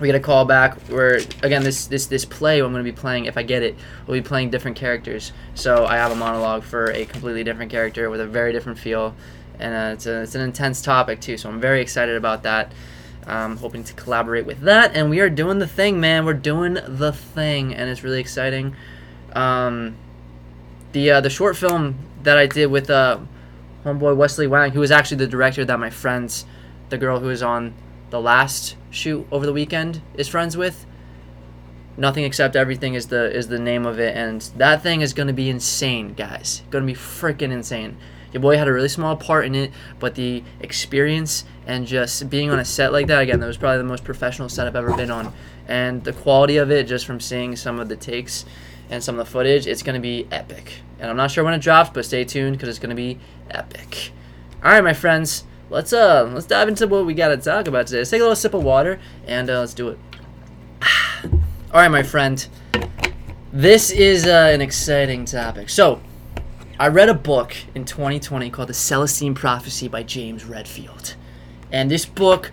we 0.00 0.06
get 0.06 0.14
a 0.14 0.20
call 0.20 0.44
back 0.44 0.78
where 0.88 1.16
again 1.42 1.64
this 1.64 1.86
this 1.86 2.06
this 2.06 2.24
play 2.24 2.60
I'm 2.60 2.72
going 2.72 2.84
to 2.84 2.90
be 2.90 2.96
playing 2.96 3.24
if 3.24 3.36
I 3.36 3.42
get 3.42 3.64
it 3.64 3.76
we'll 4.06 4.16
be 4.16 4.26
playing 4.26 4.50
different 4.50 4.76
characters 4.76 5.32
so 5.54 5.86
I 5.86 5.96
have 5.96 6.12
a 6.12 6.14
monologue 6.14 6.62
for 6.62 6.92
a 6.92 7.04
completely 7.04 7.42
different 7.42 7.70
character 7.70 8.08
with 8.08 8.20
a 8.20 8.26
very 8.26 8.52
different 8.52 8.78
feel 8.78 9.16
and 9.58 9.74
uh, 9.74 9.94
it's, 9.94 10.06
a, 10.06 10.22
it's 10.22 10.36
an 10.36 10.40
intense 10.42 10.82
topic 10.82 11.20
too 11.20 11.36
so 11.36 11.48
I'm 11.48 11.60
very 11.60 11.80
excited 11.80 12.16
about 12.16 12.44
that 12.44 12.72
um, 13.28 13.58
hoping 13.58 13.84
to 13.84 13.92
collaborate 13.92 14.46
with 14.46 14.60
that, 14.62 14.96
and 14.96 15.10
we 15.10 15.20
are 15.20 15.28
doing 15.28 15.58
the 15.58 15.66
thing, 15.66 16.00
man. 16.00 16.24
We're 16.24 16.32
doing 16.32 16.78
the 16.86 17.12
thing, 17.12 17.74
and 17.74 17.88
it's 17.90 18.02
really 18.02 18.20
exciting. 18.20 18.74
Um, 19.34 19.96
the 20.92 21.10
uh, 21.12 21.20
the 21.20 21.30
short 21.30 21.56
film 21.56 21.98
that 22.22 22.38
I 22.38 22.46
did 22.46 22.66
with 22.66 22.88
uh, 22.90 23.18
homeboy 23.84 24.16
Wesley 24.16 24.46
Wang, 24.46 24.70
who 24.72 24.80
was 24.80 24.90
actually 24.90 25.18
the 25.18 25.26
director 25.26 25.64
that 25.64 25.78
my 25.78 25.90
friends, 25.90 26.46
the 26.88 26.96
girl 26.96 27.20
who 27.20 27.26
was 27.26 27.42
on 27.42 27.74
the 28.10 28.20
last 28.20 28.76
shoot 28.90 29.26
over 29.30 29.44
the 29.44 29.52
weekend, 29.52 30.00
is 30.14 30.26
friends 30.26 30.56
with. 30.56 30.86
Nothing 31.98 32.24
except 32.24 32.56
everything 32.56 32.94
is 32.94 33.08
the 33.08 33.30
is 33.36 33.48
the 33.48 33.58
name 33.58 33.84
of 33.84 34.00
it, 34.00 34.16
and 34.16 34.40
that 34.56 34.82
thing 34.82 35.02
is 35.02 35.12
gonna 35.12 35.34
be 35.34 35.50
insane, 35.50 36.14
guys. 36.14 36.62
Gonna 36.70 36.86
be 36.86 36.94
freaking 36.94 37.52
insane. 37.52 37.98
Your 38.32 38.40
boy 38.40 38.56
had 38.56 38.68
a 38.68 38.72
really 38.72 38.88
small 38.88 39.16
part 39.16 39.46
in 39.46 39.54
it, 39.54 39.72
but 39.98 40.14
the 40.14 40.44
experience 40.60 41.44
and 41.68 41.86
just 41.86 42.30
being 42.30 42.50
on 42.50 42.58
a 42.58 42.64
set 42.64 42.92
like 42.92 43.06
that 43.08 43.20
again, 43.20 43.40
that 43.40 43.46
was 43.46 43.58
probably 43.58 43.76
the 43.76 43.84
most 43.84 44.02
professional 44.02 44.48
set 44.48 44.66
I've 44.66 44.74
ever 44.74 44.96
been 44.96 45.10
on. 45.10 45.34
And 45.68 46.02
the 46.02 46.14
quality 46.14 46.56
of 46.56 46.70
it, 46.70 46.84
just 46.84 47.04
from 47.04 47.20
seeing 47.20 47.54
some 47.56 47.78
of 47.78 47.90
the 47.90 47.96
takes 47.96 48.46
and 48.88 49.04
some 49.04 49.18
of 49.18 49.26
the 49.26 49.30
footage, 49.30 49.66
it's 49.66 49.82
gonna 49.82 50.00
be 50.00 50.26
epic. 50.32 50.80
And 50.98 51.10
I'm 51.10 51.16
not 51.16 51.30
sure 51.30 51.44
when 51.44 51.52
it 51.52 51.60
drops, 51.60 51.90
but 51.90 52.06
stay 52.06 52.24
tuned 52.24 52.56
because 52.56 52.70
it's 52.70 52.78
gonna 52.78 52.94
be 52.94 53.20
epic. 53.50 54.12
All 54.64 54.72
right, 54.72 54.82
my 54.82 54.94
friends, 54.94 55.44
let's 55.68 55.92
uh 55.92 56.30
let's 56.32 56.46
dive 56.46 56.68
into 56.68 56.88
what 56.88 57.04
we 57.04 57.12
gotta 57.12 57.36
talk 57.36 57.68
about 57.68 57.86
today. 57.86 57.98
Let's 57.98 58.10
take 58.10 58.20
a 58.20 58.24
little 58.24 58.34
sip 58.34 58.54
of 58.54 58.64
water 58.64 58.98
and 59.26 59.50
uh, 59.50 59.60
let's 59.60 59.74
do 59.74 59.90
it. 59.90 59.98
All 61.24 61.80
right, 61.82 61.90
my 61.90 62.02
friend, 62.02 62.48
this 63.52 63.90
is 63.90 64.26
uh, 64.26 64.50
an 64.54 64.62
exciting 64.62 65.26
topic. 65.26 65.68
So 65.68 66.00
I 66.80 66.88
read 66.88 67.10
a 67.10 67.14
book 67.14 67.54
in 67.74 67.84
2020 67.84 68.48
called 68.48 68.70
The 68.70 68.74
Celestine 68.74 69.34
Prophecy 69.34 69.86
by 69.86 70.02
James 70.02 70.46
Redfield. 70.46 71.14
And 71.72 71.90
this 71.90 72.06
book 72.06 72.52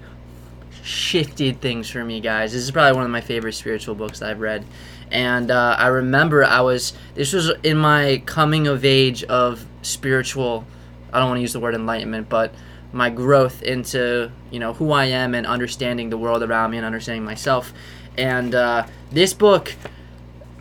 shifted 0.83 1.61
things 1.61 1.89
for 1.89 2.03
me, 2.03 2.19
guys. 2.19 2.53
This 2.53 2.61
is 2.61 2.71
probably 2.71 2.95
one 2.95 3.05
of 3.05 3.11
my 3.11 3.21
favorite 3.21 3.53
spiritual 3.53 3.95
books 3.95 4.21
I've 4.21 4.39
read. 4.39 4.65
And 5.11 5.51
uh, 5.51 5.75
I 5.77 5.87
remember 5.87 6.43
I 6.43 6.61
was, 6.61 6.93
this 7.13 7.33
was 7.33 7.51
in 7.63 7.77
my 7.77 8.21
coming 8.25 8.67
of 8.67 8.85
age 8.85 9.23
of 9.23 9.65
spiritual, 9.81 10.65
I 11.13 11.19
don't 11.19 11.29
want 11.29 11.37
to 11.37 11.41
use 11.41 11.53
the 11.53 11.59
word 11.59 11.75
enlightenment, 11.75 12.29
but 12.29 12.53
my 12.91 13.09
growth 13.09 13.61
into, 13.61 14.31
you 14.51 14.59
know, 14.59 14.73
who 14.73 14.91
I 14.91 15.05
am 15.05 15.35
and 15.35 15.45
understanding 15.45 16.09
the 16.09 16.17
world 16.17 16.43
around 16.43 16.71
me 16.71 16.77
and 16.77 16.85
understanding 16.85 17.23
myself. 17.23 17.73
And 18.17 18.55
uh, 18.55 18.87
this 19.11 19.33
book, 19.33 19.75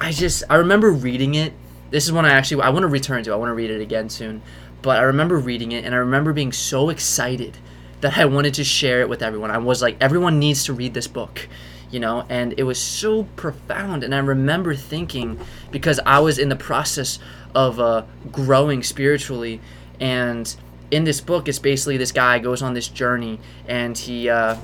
I 0.00 0.10
just, 0.12 0.42
I 0.48 0.56
remember 0.56 0.90
reading 0.90 1.34
it. 1.34 1.52
This 1.90 2.06
is 2.06 2.12
one 2.12 2.24
I 2.24 2.30
actually, 2.30 2.62
I 2.62 2.70
want 2.70 2.82
to 2.82 2.88
return 2.88 3.22
to. 3.24 3.32
I 3.32 3.36
want 3.36 3.50
to 3.50 3.54
read 3.54 3.70
it 3.70 3.80
again 3.80 4.08
soon. 4.08 4.42
But 4.82 4.98
I 4.98 5.02
remember 5.02 5.38
reading 5.38 5.72
it 5.72 5.84
and 5.84 5.94
I 5.94 5.98
remember 5.98 6.32
being 6.32 6.52
so 6.52 6.90
excited 6.90 7.56
that 8.04 8.18
I 8.18 8.26
wanted 8.26 8.52
to 8.54 8.64
share 8.64 9.00
it 9.00 9.08
with 9.08 9.22
everyone. 9.22 9.50
I 9.50 9.56
was 9.56 9.80
like, 9.80 9.96
everyone 9.98 10.38
needs 10.38 10.64
to 10.64 10.74
read 10.74 10.92
this 10.92 11.06
book, 11.06 11.48
you 11.90 11.98
know, 11.98 12.26
and 12.28 12.52
it 12.58 12.64
was 12.64 12.78
so 12.78 13.22
profound. 13.34 14.04
And 14.04 14.14
I 14.14 14.18
remember 14.18 14.74
thinking, 14.74 15.40
because 15.70 15.98
I 16.04 16.18
was 16.18 16.38
in 16.38 16.50
the 16.50 16.56
process 16.56 17.18
of 17.54 17.80
uh, 17.80 18.04
growing 18.30 18.82
spiritually, 18.82 19.58
and 20.00 20.54
in 20.90 21.04
this 21.04 21.22
book, 21.22 21.48
it's 21.48 21.58
basically 21.58 21.96
this 21.96 22.12
guy 22.12 22.40
goes 22.40 22.60
on 22.60 22.74
this 22.74 22.88
journey, 22.88 23.40
and 23.66 23.96
he, 23.96 24.28
uh, 24.28 24.56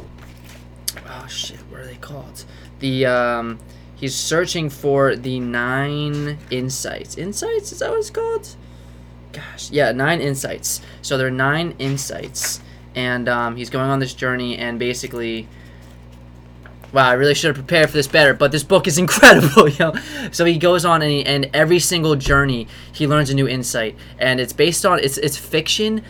oh 1.09 1.27
shit, 1.27 1.61
what 1.71 1.81
are 1.81 1.87
they 1.87 1.97
called? 1.97 2.45
The, 2.81 3.07
um, 3.07 3.59
he's 3.97 4.15
searching 4.15 4.69
for 4.69 5.17
the 5.17 5.41
nine 5.41 6.37
insights. 6.51 7.17
Insights? 7.17 7.73
Is 7.73 7.79
that 7.79 7.89
what 7.89 8.01
it's 8.01 8.11
called? 8.11 8.55
Gosh, 9.33 9.71
yeah, 9.71 9.93
nine 9.93 10.21
insights. 10.21 10.83
So 11.01 11.17
there 11.17 11.29
are 11.29 11.31
nine 11.31 11.75
insights 11.79 12.61
and 12.95 13.29
um, 13.29 13.57
he's 13.57 13.71
going 13.71 13.89
on 13.89 13.99
this 13.99 14.15
journey 14.15 14.57
and 14.57 14.79
basically 14.79 15.49
wow 16.93 17.09
i 17.09 17.13
really 17.13 17.35
should 17.35 17.49
have 17.49 17.57
prepared 17.57 17.89
for 17.89 17.97
this 17.97 18.09
better 18.09 18.35
but 18.35 18.51
this 18.51 18.65
book 18.65 18.87
is 18.87 18.99
incredible 19.05 19.69
you 19.69 19.79
know 19.79 19.95
so 20.33 20.45
he 20.45 20.59
goes 20.59 20.85
on 20.85 21.03
and, 21.03 21.11
he, 21.11 21.25
and 21.25 21.49
every 21.55 21.79
single 21.79 22.17
journey 22.17 22.67
he 22.93 23.07
learns 23.07 23.31
a 23.31 23.35
new 23.35 23.49
insight. 23.49 23.97
And 24.19 24.41
it's 24.41 24.53
based 24.53 24.85
on 24.85 24.99
it's 24.99 25.19
it's 25.19 25.37
fiction 25.37 26.03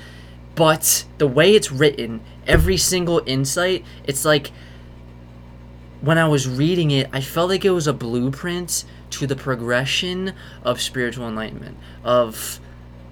but 0.55 1.05
the 1.19 1.27
way 1.27 1.55
it's 1.55 1.71
written 1.71 2.21
every 2.47 2.77
single 2.77 3.23
insight 3.27 3.85
it's 4.05 4.25
like 4.25 4.51
when 6.01 6.19
i 6.19 6.27
was 6.27 6.49
reading 6.49 6.91
it 6.91 7.09
i 7.13 7.21
felt 7.21 7.49
like 7.49 7.65
it 7.65 7.71
was 7.71 7.87
a 7.87 7.93
blueprint 7.93 8.85
to 9.11 9.27
the 9.27 9.37
progression 9.37 10.35
of 10.63 10.81
spiritual 10.81 11.29
enlightenment 11.29 11.77
of 12.05 12.61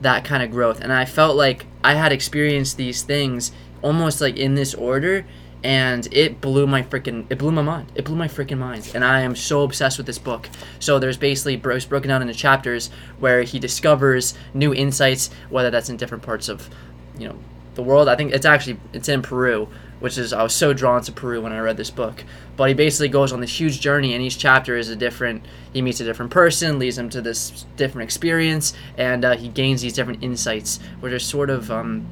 that 0.01 0.25
kind 0.25 0.43
of 0.43 0.51
growth. 0.51 0.81
And 0.81 0.93
I 0.93 1.05
felt 1.05 1.37
like 1.37 1.67
I 1.83 1.95
had 1.95 2.13
experienced 2.13 2.77
these 2.77 3.03
things 3.03 3.53
almost 3.83 4.21
like 4.21 4.37
in 4.37 4.55
this 4.55 4.75
order 4.75 5.25
and 5.65 6.07
it 6.13 6.41
blew 6.41 6.67
my 6.67 6.83
freaking 6.83 7.27
it 7.31 7.39
blew 7.39 7.51
my 7.51 7.63
mind. 7.63 7.91
It 7.95 8.05
blew 8.05 8.17
my 8.17 8.29
freaking 8.29 8.59
mind. 8.59 8.91
And 8.95 9.05
i 9.05 9.21
am 9.21 9.35
so 9.35 9.63
obsessed 9.63 9.99
with 9.99 10.07
this 10.07 10.19
book. 10.19 10.49
So 10.79 10.99
there's 10.99 11.17
basically 11.17 11.61
it's 11.75 11.85
broken 11.85 12.09
down 12.09 12.23
into 12.23 12.35
chapters 12.35 12.91
where 13.19 13.43
he 13.43 13.59
discovers 13.59 14.35
new 14.55 14.73
insights 14.73 15.31
whether 15.51 15.71
that's 15.71 15.89
in 15.91 15.97
different 15.97 16.23
parts 16.23 16.49
of 16.49 16.71
you 17.19 17.29
know 17.29 17.39
the 17.75 17.83
world. 17.83 18.09
I 18.09 18.17
think 18.17 18.33
it's 18.33 18.47
actually 18.47 18.79
it's 18.93 19.09
in 19.09 19.23
peru 19.23 19.69
which 20.01 20.19
is 20.19 20.33
I 20.33 20.43
was 20.43 20.55
so 20.55 20.73
drawn 20.73 21.03
to 21.03 21.13
Peru 21.13 21.41
when 21.43 21.53
I 21.53 21.59
read 21.61 21.77
this 21.77 21.91
book. 21.91 22.25
But 22.57 22.69
he 22.69 22.75
basically 22.75 23.09
goes 23.09 23.33
on 23.33 23.41
this 23.41 23.59
huge 23.59 23.81
journey, 23.81 24.15
and 24.15 24.23
each 24.23 24.39
chapter 24.39 24.77
is 24.77 24.89
a 24.89 24.97
different. 24.97 25.45
He 25.73 25.83
meets 25.83 26.01
a 26.01 26.05
different 26.05 26.31
person, 26.31 26.79
leads 26.79 26.99
him 26.99 27.09
to 27.11 27.21
this 27.21 27.67
different 27.77 28.05
experience, 28.05 28.75
and 28.97 29.25
uh, 29.25 29.37
he 29.37 29.49
gains 29.49 29.83
these 29.83 29.93
different 29.93 30.23
insights, 30.23 30.81
which 31.01 31.13
are 31.13 31.19
sort 31.19 31.51
of. 31.51 31.71
Um, 31.71 32.07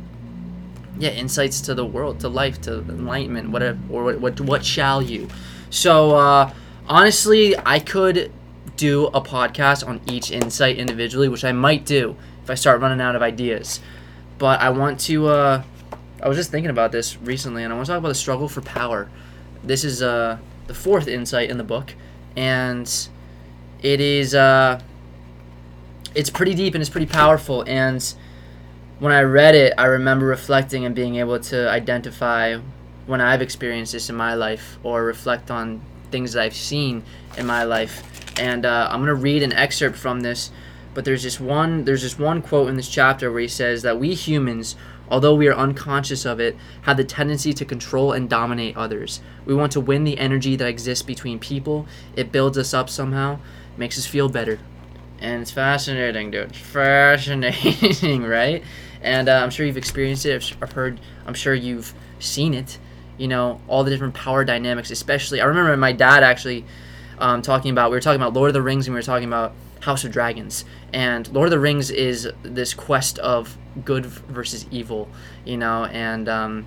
yeah, 0.98 1.10
insights 1.10 1.60
to 1.60 1.74
the 1.74 1.84
world, 1.84 2.20
to 2.20 2.28
life, 2.28 2.60
to 2.62 2.78
enlightenment, 2.78 3.50
whatever, 3.50 3.78
or 3.90 4.04
what, 4.04 4.20
what, 4.20 4.40
what 4.40 4.64
shall 4.64 5.02
you? 5.02 5.28
So, 5.68 6.12
uh, 6.12 6.54
honestly, 6.88 7.54
I 7.66 7.80
could 7.80 8.32
do 8.76 9.06
a 9.08 9.20
podcast 9.20 9.86
on 9.86 10.00
each 10.06 10.30
insight 10.30 10.76
individually, 10.78 11.28
which 11.28 11.44
I 11.44 11.52
might 11.52 11.84
do 11.84 12.16
if 12.42 12.50
I 12.50 12.54
start 12.54 12.80
running 12.80 13.00
out 13.00 13.16
of 13.16 13.22
ideas. 13.22 13.80
But 14.38 14.60
I 14.60 14.70
want 14.70 15.00
to, 15.00 15.26
uh, 15.26 15.62
I 16.22 16.28
was 16.28 16.36
just 16.36 16.50
thinking 16.50 16.70
about 16.70 16.92
this 16.92 17.16
recently, 17.18 17.62
and 17.62 17.72
I 17.72 17.76
want 17.76 17.86
to 17.86 17.92
talk 17.92 17.98
about 17.98 18.08
the 18.08 18.14
struggle 18.14 18.48
for 18.48 18.62
power. 18.62 19.08
This 19.62 19.84
is 19.84 20.02
uh, 20.02 20.38
the 20.66 20.74
fourth 20.74 21.08
insight 21.08 21.50
in 21.50 21.58
the 21.58 21.64
book, 21.64 21.94
and 22.36 22.90
it 23.82 24.00
is 24.00 24.34
uh, 24.34 24.80
it's 26.14 26.30
pretty 26.30 26.54
deep 26.54 26.74
and 26.74 26.80
it's 26.80 26.90
pretty 26.90 27.06
powerful. 27.06 27.62
And 27.66 28.02
when 28.98 29.12
I 29.12 29.22
read 29.22 29.54
it, 29.54 29.74
I 29.76 29.86
remember 29.86 30.26
reflecting 30.26 30.86
and 30.86 30.94
being 30.94 31.16
able 31.16 31.38
to 31.38 31.68
identify 31.68 32.56
when 33.04 33.20
I've 33.20 33.42
experienced 33.42 33.92
this 33.92 34.08
in 34.08 34.16
my 34.16 34.34
life, 34.34 34.78
or 34.82 35.04
reflect 35.04 35.50
on 35.50 35.82
things 36.10 36.32
that 36.32 36.42
I've 36.42 36.56
seen 36.56 37.04
in 37.36 37.46
my 37.46 37.64
life. 37.64 38.02
And 38.38 38.64
uh, 38.64 38.88
I'm 38.90 39.00
gonna 39.00 39.14
read 39.14 39.42
an 39.42 39.52
excerpt 39.52 39.96
from 39.96 40.20
this. 40.20 40.50
But 40.94 41.04
there's 41.04 41.22
this 41.22 41.38
one 41.38 41.84
there's 41.84 42.00
this 42.00 42.18
one 42.18 42.40
quote 42.40 42.70
in 42.70 42.76
this 42.76 42.88
chapter 42.88 43.30
where 43.30 43.42
he 43.42 43.48
says 43.48 43.82
that 43.82 44.00
we 44.00 44.14
humans 44.14 44.76
although 45.10 45.34
we 45.34 45.48
are 45.48 45.54
unconscious 45.54 46.24
of 46.24 46.40
it, 46.40 46.56
have 46.82 46.96
the 46.96 47.04
tendency 47.04 47.52
to 47.52 47.64
control 47.64 48.12
and 48.12 48.28
dominate 48.28 48.76
others. 48.76 49.20
We 49.44 49.54
want 49.54 49.72
to 49.72 49.80
win 49.80 50.04
the 50.04 50.18
energy 50.18 50.56
that 50.56 50.66
exists 50.66 51.02
between 51.02 51.38
people. 51.38 51.86
It 52.14 52.32
builds 52.32 52.58
us 52.58 52.74
up 52.74 52.90
somehow, 52.90 53.38
makes 53.76 53.98
us 53.98 54.06
feel 54.06 54.28
better. 54.28 54.58
And 55.20 55.42
it's 55.42 55.50
fascinating, 55.50 56.30
dude. 56.30 56.54
Fascinating, 56.54 58.22
right? 58.24 58.62
And 59.00 59.28
uh, 59.28 59.40
I'm 59.42 59.50
sure 59.50 59.64
you've 59.64 59.76
experienced 59.76 60.26
it. 60.26 60.54
I've 60.60 60.72
heard, 60.72 61.00
I'm 61.26 61.34
sure 61.34 61.54
you've 61.54 61.94
seen 62.18 62.54
it. 62.54 62.78
You 63.18 63.28
know, 63.28 63.60
all 63.66 63.82
the 63.82 63.90
different 63.90 64.14
power 64.14 64.44
dynamics, 64.44 64.90
especially. 64.90 65.40
I 65.40 65.46
remember 65.46 65.74
my 65.76 65.92
dad 65.92 66.22
actually 66.22 66.64
um, 67.18 67.40
talking 67.40 67.70
about, 67.70 67.90
we 67.90 67.96
were 67.96 68.00
talking 68.00 68.20
about 68.20 68.34
Lord 68.34 68.48
of 68.48 68.54
the 68.54 68.62
Rings 68.62 68.86
and 68.86 68.94
we 68.94 68.98
were 68.98 69.04
talking 69.04 69.28
about 69.28 69.54
House 69.86 70.04
of 70.04 70.10
Dragons. 70.10 70.64
And 70.92 71.28
Lord 71.32 71.46
of 71.46 71.52
the 71.52 71.60
Rings 71.60 71.90
is 71.90 72.28
this 72.42 72.74
quest 72.74 73.20
of 73.20 73.56
good 73.84 74.04
versus 74.04 74.66
evil, 74.72 75.08
you 75.44 75.56
know, 75.56 75.84
and 75.84 76.28
um, 76.28 76.66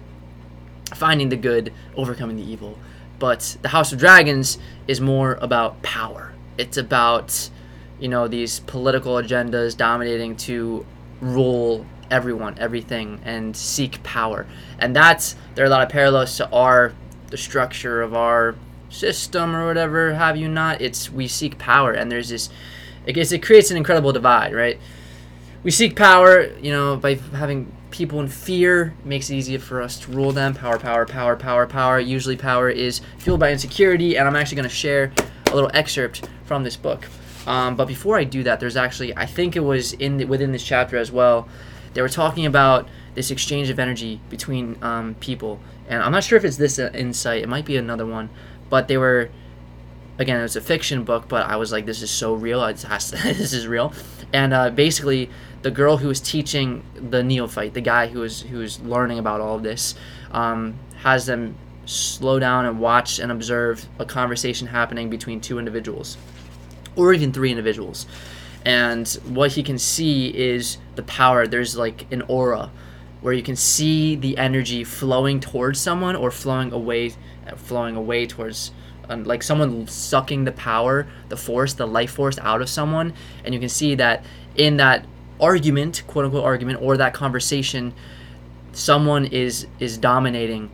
finding 0.96 1.28
the 1.28 1.36
good, 1.36 1.74
overcoming 1.98 2.38
the 2.38 2.50
evil. 2.50 2.80
But 3.20 3.58
the 3.62 3.68
House 3.68 3.92
of 3.92 4.00
Dragons 4.00 4.58
is 4.88 5.02
more 5.02 5.38
about 5.42 5.82
power. 5.84 6.34
It's 6.58 6.78
about, 6.78 7.50
you 8.00 8.08
know, 8.08 8.30
these 8.30 8.62
political 8.62 9.16
agendas 9.16 9.76
dominating 9.76 10.38
to 10.38 10.86
rule 11.20 11.86
everyone, 12.10 12.58
everything, 12.58 13.20
and 13.26 13.56
seek 13.56 14.02
power. 14.02 14.48
And 14.80 14.96
that's 14.96 15.36
there 15.56 15.66
are 15.66 15.68
a 15.68 15.70
lot 15.70 15.84
of 15.84 15.90
parallels 15.90 16.38
to 16.38 16.50
our 16.52 16.94
the 17.28 17.38
structure 17.38 18.02
of 18.02 18.14
our 18.14 18.56
system 18.90 19.56
or 19.56 19.68
whatever 19.68 20.14
have 20.14 20.38
you 20.38 20.48
not. 20.48 20.82
It's 20.82 21.12
we 21.12 21.28
seek 21.28 21.58
power, 21.58 21.92
and 21.92 22.10
there's 22.10 22.30
this 22.30 22.50
it, 23.06 23.18
it 23.18 23.44
creates 23.44 23.72
an 23.72 23.78
incredible 23.78 24.12
divide, 24.12 24.54
right? 24.54 24.80
We 25.64 25.72
seek 25.72 25.96
power, 25.96 26.48
you 26.60 26.72
know, 26.72 26.96
by 26.96 27.16
having 27.16 27.72
people 27.92 28.20
in 28.20 28.28
fear 28.28 28.94
makes 29.04 29.30
it 29.30 29.36
easier 29.36 29.60
for 29.60 29.82
us 29.82 30.00
to 30.00 30.12
rule 30.12 30.32
them. 30.32 30.54
Power, 30.54 30.80
power, 30.80 31.06
power, 31.06 31.36
power, 31.36 31.68
power. 31.68 32.00
Usually, 32.00 32.38
power 32.38 32.70
is 32.70 33.02
fueled 33.18 33.40
by 33.40 33.52
insecurity, 33.52 34.18
and 34.18 34.28
I'm 34.28 34.36
actually 34.36 34.58
going 34.58 34.70
to 34.70 34.76
share 34.76 35.12
a 35.48 35.56
little 35.56 35.72
excerpt 35.74 36.30
from 36.46 36.64
this 36.64 36.76
book. 36.76 37.08
Um, 37.48 37.76
but 37.76 37.88
before 37.88 38.18
I 38.18 38.24
do 38.24 38.44
that, 38.44 38.60
there's 38.60 38.78
actually 38.78 39.16
I 39.18 39.26
think 39.26 39.56
it 39.56 39.62
was 39.62 39.94
in 39.94 40.18
the, 40.18 40.26
within 40.26 40.52
this 40.52 40.64
chapter 40.64 40.98
as 40.98 41.12
well. 41.12 41.48
They 41.94 42.02
were 42.02 42.10
talking 42.10 42.46
about 42.46 42.88
this 43.16 43.32
exchange 43.32 43.70
of 43.70 43.80
energy 43.80 44.22
between 44.30 44.78
um, 44.82 45.16
people, 45.16 45.60
and 45.88 46.02
I'm 46.04 46.12
not 46.12 46.24
sure 46.24 46.38
if 46.38 46.46
it's 46.46 46.58
this 46.58 46.78
uh, 46.78 46.92
insight. 46.94 47.42
It 47.42 47.50
might 47.50 47.66
be 47.66 47.76
another 47.76 48.06
one, 48.06 48.30
but 48.70 48.88
they 48.88 48.98
were 48.98 49.30
again, 50.20 50.38
it 50.38 50.44
was 50.44 50.58
a 50.58 50.62
fiction 50.62 51.04
book, 51.06 51.28
but 51.28 51.48
I 51.48 51.56
was 51.56 51.72
like, 51.72 51.86
this 51.86 52.02
is 52.02 52.12
so 52.12 52.36
real. 52.36 52.62
To, 52.62 52.88
this 53.24 53.54
is 53.54 53.68
real. 53.68 53.94
And 54.34 54.54
uh, 54.54 54.70
basically, 54.70 55.30
the 55.64 55.72
girl 55.72 55.98
who 55.98 56.10
was 56.10 56.20
teaching 56.20 56.84
the 56.94 57.24
neophyte, 57.24 57.74
the 57.74 57.82
guy 57.82 58.08
who 58.08 58.20
was 58.20 58.42
who 58.42 58.60
was 58.60 58.80
learning 58.82 59.18
about 59.18 59.42
all 59.42 59.56
of 59.56 59.64
this, 59.64 59.96
um, 60.32 60.78
has 60.98 61.26
them 61.26 61.56
slow 61.86 62.38
down 62.38 62.66
and 62.66 62.80
watch 62.80 63.18
and 63.18 63.32
observe 63.32 63.88
a 63.98 64.06
conversation 64.06 64.68
happening 64.68 65.10
between 65.10 65.42
two 65.42 65.58
individuals, 65.58 66.18
or 66.96 67.14
even 67.14 67.32
three 67.32 67.50
individuals. 67.50 68.06
And 68.66 69.08
what 69.26 69.54
he 69.54 69.64
can 69.64 69.80
see 69.80 70.28
is 70.28 70.78
the 70.96 71.04
power. 71.04 71.48
There's 71.48 71.78
like 71.78 72.12
an 72.12 72.24
aura 72.24 72.72
where 73.22 73.34
you 73.34 73.42
can 73.42 73.56
see 73.56 74.16
the 74.16 74.38
energy 74.38 74.84
flowing 74.84 75.40
towards 75.40 75.80
someone 75.80 76.16
or 76.16 76.30
flowing 76.30 76.72
away, 76.72 77.14
flowing 77.56 77.96
away 77.96 78.28
towards 78.28 78.72
like 79.10 79.44
someone 79.44 79.88
sucking 79.88 80.46
the 80.46 80.52
power, 80.52 81.08
the 81.30 81.38
force, 81.38 81.74
the 81.74 81.88
life 81.88 82.12
force 82.12 82.38
out 82.40 82.62
of 82.62 82.70
someone, 82.70 83.14
and 83.44 83.54
you 83.54 83.60
can 83.60 83.70
see 83.70 83.96
that 83.96 84.24
in 84.56 84.78
that 84.78 85.06
argument, 85.40 86.04
quote 86.08 86.26
unquote 86.26 86.44
argument, 86.44 86.82
or 86.82 86.98
that 86.98 87.14
conversation, 87.14 87.94
someone 88.72 89.26
is 89.26 89.68
is 89.80 89.98
dominating 89.98 90.70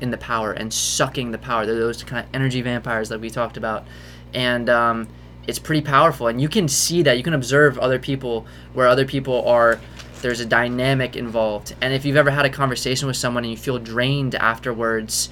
in 0.00 0.10
the 0.10 0.18
power 0.18 0.52
and 0.52 0.72
sucking 0.72 1.30
the 1.30 1.38
power. 1.38 1.66
They're 1.66 1.74
those 1.74 2.02
kind 2.02 2.24
of 2.24 2.34
energy 2.34 2.60
vampires 2.62 3.08
that 3.08 3.20
we 3.20 3.30
talked 3.30 3.56
about, 3.56 3.86
and 4.34 4.68
um, 4.68 5.08
it's 5.46 5.58
pretty 5.58 5.82
powerful. 5.82 6.26
And 6.26 6.40
you 6.40 6.48
can 6.48 6.68
see 6.68 7.02
that. 7.02 7.16
You 7.16 7.22
can 7.22 7.34
observe 7.34 7.78
other 7.78 7.98
people 7.98 8.46
where 8.74 8.86
other 8.86 9.06
people 9.06 9.46
are 9.48 9.80
there's 10.22 10.40
a 10.40 10.46
dynamic 10.46 11.16
involved. 11.16 11.74
And 11.80 11.94
if 11.94 12.04
you've 12.04 12.16
ever 12.16 12.30
had 12.30 12.44
a 12.44 12.50
conversation 12.50 13.06
with 13.06 13.16
someone 13.16 13.44
and 13.44 13.50
you 13.50 13.56
feel 13.56 13.78
drained 13.78 14.34
afterwards 14.34 15.30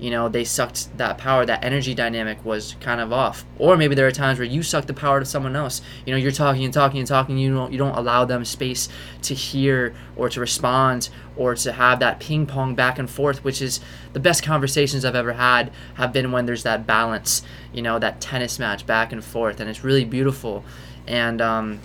you 0.00 0.10
know 0.10 0.28
they 0.28 0.44
sucked 0.44 0.96
that 0.96 1.18
power 1.18 1.44
that 1.44 1.62
energy 1.62 1.94
dynamic 1.94 2.42
was 2.44 2.74
kind 2.80 3.00
of 3.00 3.12
off. 3.12 3.44
Or 3.58 3.76
maybe 3.76 3.94
there 3.94 4.06
are 4.06 4.12
times 4.12 4.38
where 4.38 4.48
you 4.48 4.62
suck 4.62 4.86
the 4.86 4.94
power 4.94 5.20
to 5.20 5.26
someone 5.26 5.54
else. 5.54 5.82
You 6.06 6.12
know 6.12 6.16
you're 6.16 6.32
talking 6.32 6.64
and 6.64 6.72
talking 6.72 6.98
and 6.98 7.06
talking 7.06 7.36
you 7.36 7.54
don't 7.54 7.70
you 7.70 7.78
don't 7.78 7.96
allow 7.96 8.24
them 8.24 8.44
space 8.44 8.88
to 9.22 9.34
hear 9.34 9.94
or 10.16 10.30
to 10.30 10.40
respond 10.40 11.10
or 11.36 11.54
to 11.54 11.72
have 11.72 12.00
that 12.00 12.18
ping 12.18 12.46
pong 12.46 12.74
back 12.74 12.98
and 12.98 13.08
forth 13.08 13.44
which 13.44 13.62
is 13.62 13.80
the 14.12 14.20
best 14.20 14.42
conversations 14.42 15.04
i've 15.04 15.14
ever 15.14 15.32
had 15.34 15.70
have 15.94 16.12
been 16.12 16.32
when 16.32 16.44
there's 16.44 16.64
that 16.64 16.86
balance 16.86 17.42
you 17.72 17.80
know 17.80 17.98
that 17.98 18.20
tennis 18.20 18.58
match 18.58 18.86
back 18.86 19.12
and 19.12 19.24
forth 19.24 19.60
and 19.60 19.68
it's 19.68 19.84
really 19.84 20.04
beautiful. 20.04 20.64
And 21.06 21.40
um 21.40 21.80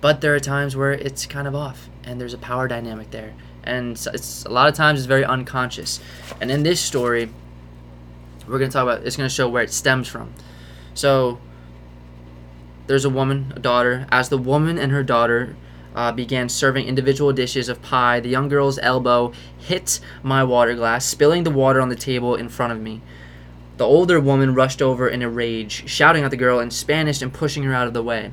but 0.00 0.20
there 0.20 0.34
are 0.34 0.40
times 0.40 0.76
where 0.76 0.92
it's 0.92 1.26
kind 1.26 1.46
of 1.46 1.54
off 1.54 1.88
and 2.04 2.20
there's 2.20 2.34
a 2.34 2.38
power 2.38 2.68
dynamic 2.68 3.10
there 3.10 3.34
and 3.66 3.92
it's, 4.14 4.44
a 4.44 4.50
lot 4.50 4.68
of 4.68 4.74
times 4.74 5.00
it's 5.00 5.06
very 5.06 5.24
unconscious. 5.24 6.00
And 6.40 6.50
in 6.50 6.62
this 6.62 6.80
story, 6.80 7.30
we're 8.46 8.58
going 8.58 8.70
to 8.70 8.72
talk 8.72 8.84
about 8.84 9.06
it's 9.06 9.16
going 9.16 9.28
to 9.28 9.34
show 9.34 9.48
where 9.48 9.62
it 9.62 9.72
stems 9.72 10.08
from. 10.08 10.32
So 10.94 11.38
there's 12.86 13.04
a 13.04 13.10
woman, 13.10 13.52
a 13.56 13.58
daughter. 13.58 14.06
As 14.10 14.28
the 14.28 14.38
woman 14.38 14.78
and 14.78 14.92
her 14.92 15.02
daughter 15.02 15.56
uh, 15.94 16.12
began 16.12 16.48
serving 16.48 16.86
individual 16.86 17.32
dishes 17.32 17.68
of 17.68 17.82
pie, 17.82 18.20
the 18.20 18.28
young 18.28 18.48
girl's 18.48 18.78
elbow 18.78 19.32
hit 19.58 20.00
my 20.22 20.44
water 20.44 20.74
glass, 20.74 21.04
spilling 21.04 21.42
the 21.42 21.50
water 21.50 21.80
on 21.80 21.88
the 21.88 21.96
table 21.96 22.36
in 22.36 22.48
front 22.48 22.72
of 22.72 22.80
me. 22.80 23.02
The 23.76 23.84
older 23.84 24.20
woman 24.20 24.54
rushed 24.54 24.80
over 24.80 25.08
in 25.08 25.22
a 25.22 25.28
rage, 25.28 25.88
shouting 25.88 26.24
at 26.24 26.30
the 26.30 26.36
girl 26.36 26.60
in 26.60 26.70
Spanish 26.70 27.20
and 27.20 27.32
pushing 27.32 27.64
her 27.64 27.74
out 27.74 27.86
of 27.86 27.92
the 27.92 28.02
way. 28.02 28.32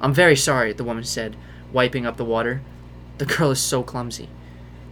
I'm 0.00 0.12
very 0.12 0.36
sorry, 0.36 0.72
the 0.72 0.84
woman 0.84 1.04
said, 1.04 1.36
wiping 1.72 2.04
up 2.04 2.16
the 2.16 2.24
water. 2.24 2.62
The 3.18 3.26
girl 3.26 3.50
is 3.50 3.60
so 3.60 3.82
clumsy. 3.82 4.28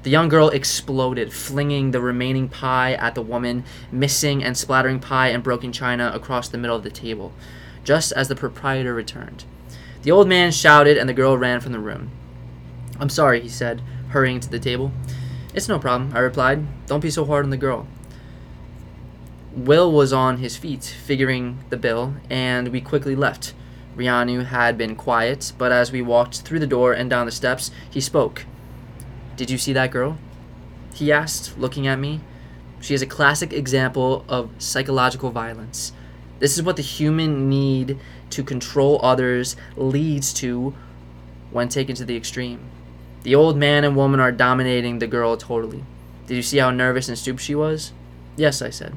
The 0.04 0.11
young 0.11 0.28
girl 0.28 0.50
exploded, 0.50 1.32
flinging 1.32 1.90
the 1.90 2.00
remaining 2.00 2.50
pie 2.50 2.92
at 2.92 3.14
the 3.14 3.23
woman, 3.23 3.64
missing 3.90 4.44
and 4.44 4.54
splattering 4.54 5.00
pie 5.00 5.28
and 5.28 5.42
broken 5.42 5.73
china 5.73 6.12
across 6.14 6.46
the 6.46 6.58
middle 6.58 6.76
of 6.76 6.82
the 6.82 6.90
table, 6.90 7.32
just 7.84 8.12
as 8.12 8.28
the 8.28 8.37
proprietor 8.37 8.92
returned. 8.92 9.44
The 10.02 10.11
old 10.11 10.28
man 10.28 10.52
shouted, 10.52 10.99
and 10.99 11.08
the 11.08 11.14
girl 11.14 11.38
ran 11.38 11.61
from 11.61 11.73
the 11.73 11.78
room. 11.78 12.11
I'm 13.00 13.08
sorry, 13.08 13.40
he 13.40 13.49
said, 13.49 13.80
hurrying 14.11 14.40
to 14.40 14.50
the 14.50 14.58
table. 14.58 14.92
It's 15.54 15.70
no 15.70 15.78
problem, 15.78 16.12
I 16.14 16.18
replied. 16.18 16.87
Don't 16.87 17.00
be 17.00 17.11
so 17.11 17.25
hard 17.25 17.44
on 17.44 17.50
the 17.50 17.56
girl. 17.56 17.88
Will 19.56 19.90
was 19.90 20.12
on 20.12 20.37
his 20.37 20.54
feet, 20.54 20.84
figuring 20.84 21.64
the 21.70 21.78
bill, 21.78 22.16
and 22.28 22.68
we 22.68 22.82
quickly 22.82 23.16
left. 23.16 23.54
Reneau 23.96 24.44
had 24.44 24.76
been 24.76 24.96
quiet, 24.96 25.54
but 25.56 25.73
as 25.73 25.92
we 25.92 26.02
walked 26.02 26.42
through 26.42 26.58
the 26.58 26.66
door 26.66 26.92
and 26.92 27.08
down 27.08 27.25
the 27.25 27.32
steps, 27.32 27.70
he 27.88 28.02
spoke. 28.02 28.44
Did 29.37 29.50
you 29.50 29.59
see 29.59 29.73
that 29.73 29.91
girl? 29.91 30.19
He 30.95 31.11
asked, 31.11 31.59
looking 31.59 31.87
at 31.87 31.99
me. 31.99 32.21
She 32.81 32.95
is 32.95 33.03
a 33.03 33.07
classic 33.07 33.53
example 33.53 34.25
of 34.29 34.50
psychological 34.59 35.31
violence. 35.31 35.93
This 36.38 36.57
is 36.57 36.62
what 36.62 36.76
the 36.76 36.83
human 36.83 37.49
need 37.49 37.99
to 38.31 38.45
control 38.45 39.00
others 39.03 39.57
leads 39.76 40.33
to 40.35 40.75
when 41.50 41.69
taken 41.69 41.97
to 41.97 42.05
the 42.05 42.17
extreme. 42.17 42.61
The 43.23 43.35
old 43.35 43.57
man 43.57 43.85
and 43.85 43.97
woman 43.97 44.21
are 44.21 44.31
dominating 44.31 44.99
the 44.99 45.07
girl 45.07 45.37
totally. 45.37 45.83
Did 46.26 46.35
you 46.37 46.43
see 46.43 46.59
how 46.59 46.71
nervous 46.71 47.09
and 47.09 47.19
stooped 47.19 47.41
she 47.41 47.55
was? 47.55 47.93
Yes, 48.37 48.62
I 48.62 48.71
said. 48.71 48.95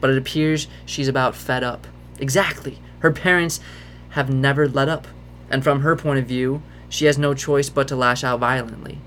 But 0.00 0.10
it 0.10 0.18
appears 0.18 0.68
she's 0.84 1.08
about 1.08 1.34
fed 1.34 1.64
up. 1.64 1.86
Exactly. 2.18 2.78
Her 3.00 3.10
parents 3.10 3.60
have 4.10 4.32
never 4.32 4.68
let 4.68 4.88
up. 4.88 5.08
And 5.50 5.64
from 5.64 5.80
her 5.80 5.96
point 5.96 6.18
of 6.18 6.26
view, 6.26 6.62
she 6.88 7.06
has 7.06 7.18
no 7.18 7.34
choice 7.34 7.68
but 7.68 7.88
to 7.88 7.96
lash 7.96 8.22
out 8.22 8.40
violently. 8.40 8.98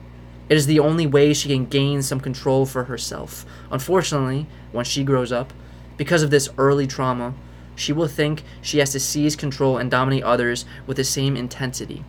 It 0.47 0.57
is 0.57 0.67
the 0.67 0.79
only 0.79 1.07
way 1.07 1.33
she 1.33 1.49
can 1.49 1.65
gain 1.65 2.01
some 2.01 2.19
control 2.19 2.65
for 2.65 2.83
herself. 2.83 3.45
Unfortunately, 3.71 4.45
when 4.71 4.85
she 4.85 5.03
grows 5.03 5.31
up, 5.31 5.53
because 5.97 6.21
of 6.21 6.29
this 6.29 6.49
early 6.57 6.85
trauma, 6.85 7.33
she 7.75 7.91
will 7.91 8.07
think 8.07 8.43
she 8.61 8.77
has 8.77 8.91
to 8.91 8.99
seize 8.99 9.35
control 9.35 9.77
and 9.77 9.89
dominate 9.89 10.23
others 10.23 10.65
with 10.85 10.97
the 10.97 11.03
same 11.03 11.35
intensity. 11.35 12.03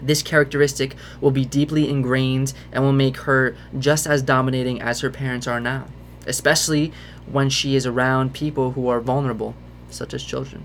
This 0.00 0.22
characteristic 0.22 0.94
will 1.20 1.30
be 1.30 1.44
deeply 1.44 1.88
ingrained 1.88 2.52
and 2.72 2.82
will 2.82 2.92
make 2.92 3.18
her 3.18 3.56
just 3.78 4.06
as 4.06 4.22
dominating 4.22 4.80
as 4.80 5.00
her 5.00 5.10
parents 5.10 5.46
are 5.46 5.60
now, 5.60 5.86
especially 6.26 6.92
when 7.26 7.50
she 7.50 7.76
is 7.76 7.86
around 7.86 8.34
people 8.34 8.72
who 8.72 8.88
are 8.88 9.00
vulnerable, 9.00 9.54
such 9.90 10.12
as 10.12 10.22
children. 10.22 10.64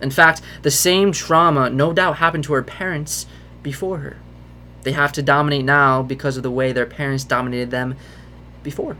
In 0.00 0.10
fact, 0.10 0.42
the 0.62 0.70
same 0.70 1.12
trauma 1.12 1.70
no 1.70 1.92
doubt 1.92 2.16
happened 2.16 2.44
to 2.44 2.52
her 2.54 2.62
parents 2.62 3.26
before 3.62 3.98
her. 3.98 4.16
They 4.82 4.92
have 4.92 5.12
to 5.12 5.22
dominate 5.22 5.64
now 5.64 6.02
because 6.02 6.36
of 6.36 6.42
the 6.42 6.50
way 6.50 6.72
their 6.72 6.86
parents 6.86 7.24
dominated 7.24 7.70
them 7.70 7.96
before. 8.62 8.96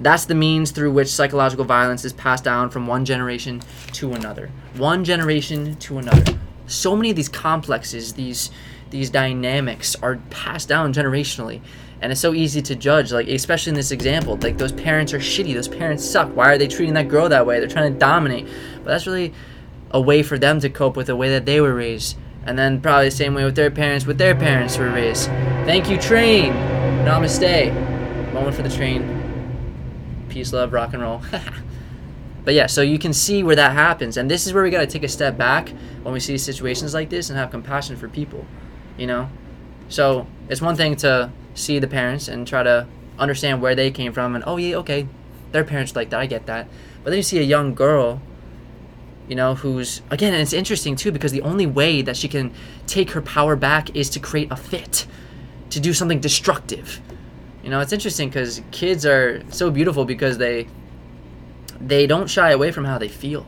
That's 0.00 0.26
the 0.26 0.34
means 0.34 0.70
through 0.70 0.92
which 0.92 1.08
psychological 1.08 1.64
violence 1.64 2.04
is 2.04 2.12
passed 2.12 2.44
down 2.44 2.70
from 2.70 2.86
one 2.86 3.04
generation 3.04 3.62
to 3.94 4.12
another. 4.12 4.50
One 4.76 5.04
generation 5.04 5.74
to 5.76 5.98
another. 5.98 6.38
So 6.66 6.94
many 6.94 7.10
of 7.10 7.16
these 7.16 7.28
complexes, 7.28 8.14
these 8.14 8.50
these 8.90 9.10
dynamics 9.10 9.96
are 10.02 10.16
passed 10.30 10.68
down 10.68 10.94
generationally. 10.94 11.60
And 12.00 12.10
it's 12.12 12.20
so 12.20 12.32
easy 12.32 12.62
to 12.62 12.76
judge, 12.76 13.12
like 13.12 13.28
especially 13.28 13.70
in 13.70 13.74
this 13.74 13.90
example, 13.90 14.38
like 14.40 14.56
those 14.56 14.72
parents 14.72 15.12
are 15.12 15.18
shitty, 15.18 15.52
those 15.52 15.68
parents 15.68 16.08
suck. 16.08 16.34
Why 16.34 16.52
are 16.52 16.58
they 16.58 16.68
treating 16.68 16.94
that 16.94 17.08
girl 17.08 17.28
that 17.28 17.44
way? 17.44 17.58
They're 17.58 17.68
trying 17.68 17.92
to 17.92 17.98
dominate. 17.98 18.46
But 18.76 18.84
that's 18.84 19.06
really 19.06 19.34
a 19.90 20.00
way 20.00 20.22
for 20.22 20.38
them 20.38 20.60
to 20.60 20.70
cope 20.70 20.96
with 20.96 21.08
the 21.08 21.16
way 21.16 21.30
that 21.30 21.44
they 21.44 21.60
were 21.60 21.74
raised 21.74 22.16
and 22.44 22.58
then 22.58 22.80
probably 22.80 23.06
the 23.06 23.16
same 23.16 23.34
way 23.34 23.44
with 23.44 23.56
their 23.56 23.70
parents, 23.70 24.06
with 24.06 24.18
their 24.18 24.34
parents 24.34 24.78
were 24.78 24.90
raised. 24.90 25.26
Thank 25.66 25.88
you, 25.90 25.98
train. 25.98 26.52
Namaste. 27.04 27.72
Moment 28.32 28.54
for 28.54 28.62
the 28.62 28.70
train. 28.70 29.14
Peace, 30.28 30.52
love, 30.52 30.72
rock 30.72 30.92
and 30.92 31.02
roll. 31.02 31.22
but 32.44 32.54
yeah, 32.54 32.66
so 32.66 32.82
you 32.82 32.98
can 32.98 33.12
see 33.12 33.42
where 33.42 33.56
that 33.56 33.72
happens, 33.72 34.16
and 34.16 34.30
this 34.30 34.46
is 34.46 34.52
where 34.52 34.62
we 34.62 34.70
got 34.70 34.80
to 34.80 34.86
take 34.86 35.02
a 35.02 35.08
step 35.08 35.36
back 35.36 35.70
when 36.02 36.12
we 36.12 36.20
see 36.20 36.38
situations 36.38 36.94
like 36.94 37.10
this 37.10 37.30
and 37.30 37.38
have 37.38 37.50
compassion 37.50 37.96
for 37.96 38.08
people. 38.08 38.46
You 38.96 39.06
know, 39.06 39.30
so 39.88 40.26
it's 40.48 40.60
one 40.60 40.76
thing 40.76 40.96
to 40.96 41.30
see 41.54 41.78
the 41.78 41.86
parents 41.86 42.28
and 42.28 42.46
try 42.46 42.62
to 42.62 42.86
understand 43.18 43.60
where 43.60 43.74
they 43.74 43.90
came 43.90 44.12
from, 44.12 44.34
and 44.34 44.44
oh 44.46 44.56
yeah, 44.56 44.76
okay, 44.76 45.08
their 45.52 45.64
parents 45.64 45.96
like 45.96 46.10
that. 46.10 46.20
I 46.20 46.26
get 46.26 46.46
that. 46.46 46.68
But 47.02 47.10
then 47.10 47.18
you 47.18 47.22
see 47.22 47.38
a 47.38 47.42
young 47.42 47.74
girl 47.74 48.20
you 49.28 49.34
know, 49.34 49.54
who's 49.54 50.00
again, 50.10 50.32
and 50.32 50.42
it's 50.42 50.52
interesting 50.52 50.96
too 50.96 51.12
because 51.12 51.32
the 51.32 51.42
only 51.42 51.66
way 51.66 52.02
that 52.02 52.16
she 52.16 52.28
can 52.28 52.52
take 52.86 53.10
her 53.10 53.20
power 53.20 53.56
back 53.56 53.94
is 53.94 54.08
to 54.10 54.20
create 54.20 54.50
a 54.50 54.56
fit, 54.56 55.06
to 55.70 55.80
do 55.80 55.92
something 55.92 56.20
destructive. 56.20 57.00
You 57.62 57.70
know, 57.70 57.80
it's 57.80 57.92
interesting 57.92 58.30
because 58.30 58.62
kids 58.70 59.04
are 59.04 59.42
so 59.50 59.70
beautiful 59.70 60.04
because 60.04 60.38
they 60.38 60.66
they 61.80 62.06
don't 62.06 62.28
shy 62.28 62.50
away 62.50 62.72
from 62.72 62.86
how 62.86 62.98
they 62.98 63.08
feel. 63.08 63.46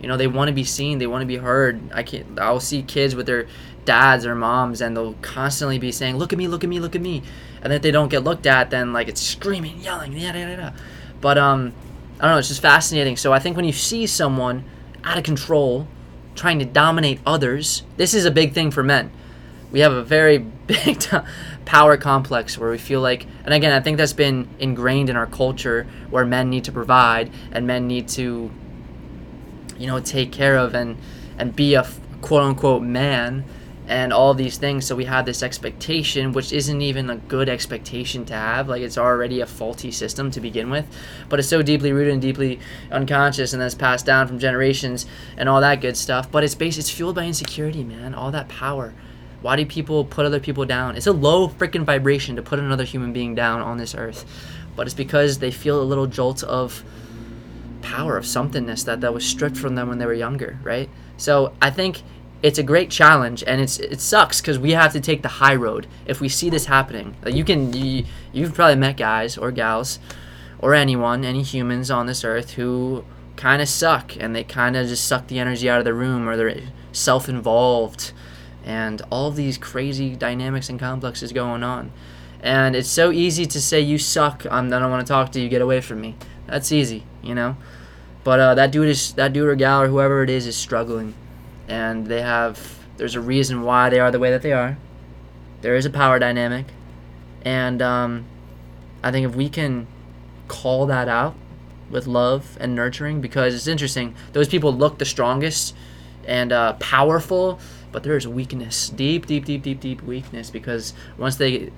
You 0.00 0.08
know, 0.08 0.16
they 0.16 0.26
want 0.26 0.48
to 0.48 0.54
be 0.54 0.64
seen, 0.64 0.98
they 0.98 1.06
want 1.06 1.22
to 1.22 1.26
be 1.26 1.36
heard. 1.36 1.80
I 1.92 2.02
can 2.02 2.34
not 2.34 2.44
I'll 2.44 2.60
see 2.60 2.82
kids 2.82 3.14
with 3.14 3.26
their 3.26 3.46
dads 3.86 4.26
or 4.26 4.34
moms 4.34 4.82
and 4.82 4.94
they'll 4.94 5.14
constantly 5.14 5.78
be 5.78 5.92
saying, 5.92 6.18
"Look 6.18 6.34
at 6.34 6.38
me, 6.38 6.46
look 6.46 6.62
at 6.62 6.68
me, 6.68 6.78
look 6.78 6.94
at 6.94 7.00
me." 7.00 7.22
And 7.62 7.72
if 7.72 7.80
they 7.80 7.90
don't 7.90 8.08
get 8.08 8.22
looked 8.22 8.46
at, 8.46 8.68
then 8.68 8.92
like 8.92 9.08
it's 9.08 9.22
screaming, 9.22 9.80
yelling, 9.80 10.12
yada 10.12 10.38
yada. 10.38 10.74
But 11.22 11.38
um 11.38 11.72
I 12.18 12.24
don't 12.24 12.32
know, 12.32 12.38
it's 12.38 12.48
just 12.48 12.60
fascinating. 12.60 13.16
So 13.16 13.32
I 13.32 13.38
think 13.38 13.56
when 13.56 13.64
you 13.64 13.72
see 13.72 14.06
someone 14.06 14.64
out 15.04 15.18
of 15.18 15.24
control, 15.24 15.86
trying 16.34 16.58
to 16.58 16.64
dominate 16.64 17.20
others. 17.26 17.82
This 17.96 18.14
is 18.14 18.24
a 18.24 18.30
big 18.30 18.52
thing 18.52 18.70
for 18.70 18.82
men. 18.82 19.10
We 19.70 19.80
have 19.80 19.92
a 19.92 20.02
very 20.02 20.38
big 20.66 21.02
power 21.64 21.96
complex 21.96 22.58
where 22.58 22.70
we 22.70 22.78
feel 22.78 23.00
like, 23.00 23.26
and 23.44 23.54
again, 23.54 23.72
I 23.72 23.80
think 23.80 23.96
that's 23.96 24.12
been 24.12 24.48
ingrained 24.58 25.10
in 25.10 25.16
our 25.16 25.26
culture 25.26 25.86
where 26.10 26.24
men 26.24 26.50
need 26.50 26.64
to 26.64 26.72
provide 26.72 27.30
and 27.52 27.66
men 27.66 27.86
need 27.86 28.08
to, 28.10 28.50
you 29.78 29.86
know, 29.86 30.00
take 30.00 30.32
care 30.32 30.56
of 30.56 30.74
and 30.74 30.96
and 31.38 31.56
be 31.56 31.74
a 31.74 31.86
quote 32.20 32.42
unquote 32.42 32.82
man 32.82 33.44
and 33.90 34.12
all 34.12 34.34
these 34.34 34.56
things 34.56 34.86
so 34.86 34.94
we 34.94 35.04
have 35.04 35.26
this 35.26 35.42
expectation 35.42 36.32
which 36.32 36.52
isn't 36.52 36.80
even 36.80 37.10
a 37.10 37.16
good 37.16 37.48
expectation 37.48 38.24
to 38.24 38.32
have 38.32 38.68
like 38.68 38.82
it's 38.82 38.96
already 38.96 39.40
a 39.40 39.46
faulty 39.46 39.90
system 39.90 40.30
to 40.30 40.40
begin 40.40 40.70
with 40.70 40.86
but 41.28 41.40
it's 41.40 41.48
so 41.48 41.60
deeply 41.60 41.92
rooted 41.92 42.12
and 42.12 42.22
deeply 42.22 42.60
unconscious 42.92 43.52
and 43.52 43.60
then 43.60 43.66
it's 43.66 43.74
passed 43.74 44.06
down 44.06 44.28
from 44.28 44.38
generations 44.38 45.06
and 45.36 45.48
all 45.48 45.60
that 45.60 45.80
good 45.80 45.96
stuff 45.96 46.30
but 46.30 46.44
it's 46.44 46.54
based 46.54 46.78
it's 46.78 46.88
fueled 46.88 47.16
by 47.16 47.26
insecurity 47.26 47.84
man 47.84 48.14
all 48.14 48.30
that 48.30 48.48
power. 48.48 48.94
Why 49.42 49.56
do 49.56 49.64
people 49.64 50.04
put 50.04 50.26
other 50.26 50.38
people 50.38 50.66
down? 50.66 50.96
It's 50.96 51.06
a 51.06 51.14
low 51.14 51.48
freaking 51.48 51.84
vibration 51.84 52.36
to 52.36 52.42
put 52.42 52.58
another 52.58 52.84
human 52.84 53.14
being 53.14 53.34
down 53.34 53.60
on 53.60 53.76
this 53.76 53.94
earth 53.94 54.24
but 54.76 54.86
it's 54.86 54.94
because 54.94 55.40
they 55.40 55.50
feel 55.50 55.82
a 55.82 55.84
little 55.84 56.06
jolt 56.06 56.44
of 56.44 56.84
power 57.82 58.16
of 58.16 58.24
somethingness 58.24 58.84
that 58.84 59.00
that 59.00 59.12
was 59.12 59.26
stripped 59.26 59.56
from 59.56 59.74
them 59.74 59.88
when 59.88 59.98
they 59.98 60.06
were 60.06 60.14
younger 60.14 60.60
right? 60.62 60.88
So 61.16 61.52
i 61.60 61.70
think 61.70 62.02
it's 62.42 62.58
a 62.58 62.62
great 62.62 62.90
challenge 62.90 63.44
and 63.46 63.60
it's 63.60 63.78
it 63.78 64.00
sucks 64.00 64.40
because 64.40 64.58
we 64.58 64.72
have 64.72 64.92
to 64.92 65.00
take 65.00 65.22
the 65.22 65.28
high 65.28 65.54
road. 65.54 65.86
If 66.06 66.20
we 66.20 66.28
see 66.28 66.50
this 66.50 66.66
happening 66.66 67.16
like 67.22 67.34
you 67.34 67.44
can 67.44 67.72
you, 67.72 68.04
you've 68.32 68.54
probably 68.54 68.76
met 68.76 68.96
guys 68.96 69.36
or 69.36 69.50
gals 69.50 69.98
or 70.58 70.74
anyone 70.74 71.24
any 71.24 71.42
humans 71.42 71.90
on 71.90 72.06
this 72.06 72.24
earth 72.24 72.52
who 72.52 73.04
kind 73.36 73.62
of 73.62 73.68
suck 73.68 74.16
and 74.18 74.34
they 74.34 74.44
kind 74.44 74.76
of 74.76 74.86
just 74.88 75.04
suck 75.04 75.26
the 75.28 75.38
energy 75.38 75.68
out 75.68 75.78
of 75.78 75.84
the 75.84 75.94
room 75.94 76.28
or 76.28 76.36
they're 76.36 76.60
self-involved 76.92 78.12
and 78.64 79.00
all 79.10 79.30
these 79.30 79.56
crazy 79.56 80.14
dynamics 80.14 80.68
and 80.68 80.78
complexes 80.78 81.32
going 81.32 81.62
on. 81.62 81.90
And 82.42 82.74
it's 82.74 82.88
so 82.88 83.10
easy 83.10 83.46
to 83.46 83.60
say 83.60 83.80
you 83.80 83.98
suck 83.98 84.46
I'm, 84.50 84.72
i 84.72 84.78
don't 84.78 84.90
want 84.90 85.06
to 85.06 85.10
talk 85.10 85.32
to 85.32 85.40
you 85.40 85.48
get 85.48 85.62
away 85.62 85.80
from 85.80 86.00
me. 86.00 86.16
That's 86.46 86.72
easy 86.72 87.04
you 87.22 87.34
know? 87.34 87.56
But 88.24 88.40
uh, 88.40 88.54
that 88.54 88.70
dude 88.70 88.88
is 88.88 89.12
that 89.14 89.32
dude 89.32 89.48
or 89.48 89.54
gal 89.54 89.82
or 89.82 89.88
whoever 89.88 90.22
it 90.22 90.30
is 90.30 90.46
is 90.46 90.56
struggling 90.56 91.14
and 91.70 92.06
they 92.06 92.20
have 92.20 92.78
there's 92.98 93.14
a 93.14 93.20
reason 93.20 93.62
why 93.62 93.88
they 93.88 93.98
are 93.98 94.10
the 94.10 94.18
way 94.18 94.30
that 94.30 94.42
they 94.42 94.52
are 94.52 94.76
there 95.62 95.74
is 95.74 95.86
a 95.86 95.90
power 95.90 96.18
dynamic 96.18 96.66
and 97.42 97.80
um, 97.80 98.26
i 99.02 99.10
think 99.10 99.26
if 99.26 99.34
we 99.34 99.48
can 99.48 99.86
call 100.48 100.84
that 100.86 101.08
out 101.08 101.34
with 101.90 102.06
love 102.06 102.56
and 102.60 102.74
nurturing 102.74 103.20
because 103.20 103.54
it's 103.54 103.66
interesting. 103.66 104.14
Those 104.32 104.48
people 104.48 104.72
look 104.72 104.98
the 104.98 105.04
strongest 105.04 105.74
and 106.26 106.52
uh, 106.52 106.74
powerful, 106.74 107.58
but 107.92 108.02
there's 108.02 108.26
weakness, 108.26 108.88
deep, 108.88 109.26
deep, 109.26 109.44
deep, 109.44 109.62
deep, 109.62 109.80
deep 109.80 110.02
weakness 110.02 110.50
because 110.50 110.94
once 111.18 111.36
they, 111.36 111.70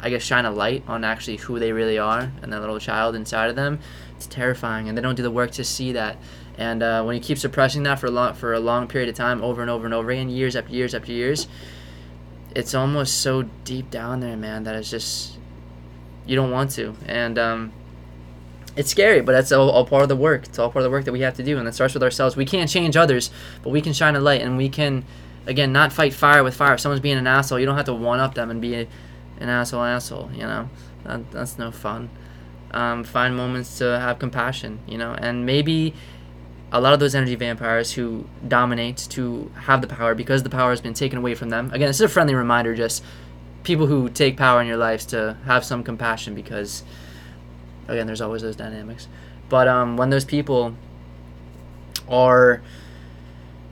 I 0.00 0.10
guess, 0.10 0.22
shine 0.22 0.44
a 0.44 0.50
light 0.50 0.84
on 0.86 1.04
actually 1.04 1.36
who 1.36 1.58
they 1.58 1.72
really 1.72 1.98
are 1.98 2.32
and 2.42 2.52
that 2.52 2.60
little 2.60 2.78
child 2.78 3.14
inside 3.14 3.50
of 3.50 3.56
them, 3.56 3.80
it's 4.16 4.26
terrifying, 4.26 4.88
and 4.88 4.96
they 4.96 5.02
don't 5.02 5.16
do 5.16 5.22
the 5.22 5.30
work 5.30 5.50
to 5.52 5.64
see 5.64 5.92
that. 5.92 6.16
And 6.58 6.82
uh, 6.82 7.02
when 7.04 7.14
you 7.14 7.20
keep 7.20 7.38
suppressing 7.38 7.82
that 7.82 7.98
for 7.98 8.06
a 8.06 8.10
long 8.10 8.34
for 8.34 8.54
a 8.54 8.60
long 8.60 8.88
period 8.88 9.08
of 9.08 9.14
time, 9.14 9.42
over 9.42 9.60
and 9.60 9.70
over 9.70 9.84
and 9.84 9.92
over 9.94 10.10
again, 10.10 10.28
years 10.28 10.56
after 10.56 10.72
years 10.72 10.94
after 10.94 11.12
years, 11.12 11.48
it's 12.54 12.74
almost 12.74 13.20
so 13.20 13.42
deep 13.64 13.90
down 13.90 14.20
there, 14.20 14.36
man, 14.36 14.64
that 14.64 14.74
it's 14.74 14.90
just 14.90 15.36
you 16.26 16.34
don't 16.34 16.50
want 16.50 16.70
to. 16.72 16.94
And 17.06 17.38
um, 17.38 17.72
it's 18.76 18.90
scary, 18.90 19.20
but 19.20 19.32
that's 19.32 19.52
all, 19.52 19.70
all, 19.70 19.86
part 19.86 20.02
of 20.02 20.08
the 20.08 20.16
work. 20.16 20.44
It's 20.44 20.58
all 20.58 20.70
part 20.70 20.84
of 20.84 20.84
the 20.84 20.90
work 20.90 21.04
that 21.04 21.12
we 21.12 21.20
have 21.20 21.34
to 21.36 21.42
do, 21.42 21.58
and 21.58 21.66
it 21.68 21.74
starts 21.74 21.94
with 21.94 22.02
ourselves. 22.02 22.36
We 22.36 22.44
can't 22.44 22.68
change 22.68 22.96
others, 22.96 23.30
but 23.62 23.70
we 23.70 23.80
can 23.80 23.92
shine 23.92 24.16
a 24.16 24.20
light, 24.20 24.42
and 24.42 24.56
we 24.56 24.68
can, 24.68 25.04
again, 25.46 25.72
not 25.72 25.92
fight 25.92 26.12
fire 26.12 26.42
with 26.42 26.54
fire. 26.54 26.74
If 26.74 26.80
someone's 26.80 27.00
being 27.00 27.16
an 27.16 27.26
asshole, 27.26 27.58
you 27.58 27.66
don't 27.66 27.76
have 27.76 27.86
to 27.86 27.94
one 27.94 28.20
up 28.20 28.34
them 28.34 28.50
and 28.50 28.60
be 28.60 28.74
a, 28.74 28.88
an 29.40 29.48
asshole 29.48 29.82
asshole. 29.82 30.30
You 30.32 30.42
know, 30.42 30.70
that, 31.04 31.30
that's 31.30 31.58
no 31.58 31.70
fun. 31.70 32.10
Um, 32.72 33.04
find 33.04 33.36
moments 33.36 33.78
to 33.78 33.98
have 33.98 34.18
compassion. 34.18 34.80
You 34.86 34.98
know, 34.98 35.12
and 35.12 35.46
maybe 35.46 35.94
a 36.72 36.80
lot 36.80 36.92
of 36.92 37.00
those 37.00 37.14
energy 37.14 37.36
vampires 37.36 37.92
who 37.92 38.26
dominate 38.46 38.96
to 39.10 39.50
have 39.54 39.80
the 39.80 39.86
power 39.86 40.14
because 40.14 40.42
the 40.42 40.50
power 40.50 40.70
has 40.70 40.80
been 40.80 40.94
taken 40.94 41.18
away 41.18 41.34
from 41.34 41.48
them. 41.48 41.70
Again, 41.72 41.88
this 41.88 41.96
is 41.96 42.02
a 42.02 42.08
friendly 42.08 42.34
reminder. 42.34 42.74
Just 42.74 43.04
people 43.62 43.86
who 43.86 44.08
take 44.08 44.36
power 44.36 44.60
in 44.60 44.66
your 44.66 44.76
lives 44.76 45.06
to 45.06 45.36
have 45.44 45.64
some 45.64 45.82
compassion 45.82 46.34
because 46.34 46.82
again, 47.88 48.06
there's 48.06 48.20
always 48.20 48.42
those 48.42 48.56
dynamics. 48.56 49.08
But 49.48 49.68
um, 49.68 49.96
when 49.96 50.10
those 50.10 50.24
people 50.24 50.74
are 52.08 52.62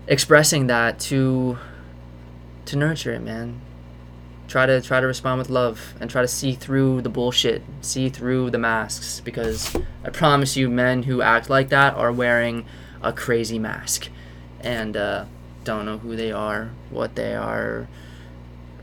expressing 0.07 0.67
that 0.67 0.99
to 0.99 1.59
to 2.67 2.77
nurture 2.77 3.13
it, 3.13 3.21
man. 3.21 3.61
Try 4.47 4.67
to 4.67 4.81
try 4.81 5.01
to 5.01 5.07
respond 5.07 5.39
with 5.39 5.51
love 5.51 5.95
and 6.01 6.11
try 6.11 6.23
to 6.23 6.29
see 6.29 6.53
through 6.53 7.03
the 7.03 7.09
bullshit, 7.09 7.63
see 7.81 8.09
through 8.09 8.51
the 8.51 8.59
masks 8.59 9.21
because 9.21 9.75
I 10.05 10.11
promise 10.11 10.57
you 10.57 10.69
men 10.69 11.05
who 11.05 11.23
act 11.23 11.49
like 11.49 11.71
that 11.71 11.95
are 11.95 12.13
wearing 12.13 12.67
a 13.05 13.13
crazy 13.13 13.59
mask 13.59 14.09
and 14.61 14.97
uh, 14.97 15.25
don't 15.63 15.85
know 15.85 15.99
who 15.99 16.17
they 16.17 16.33
are, 16.33 16.71
what 16.91 17.15
they 17.15 17.35
are, 17.35 17.87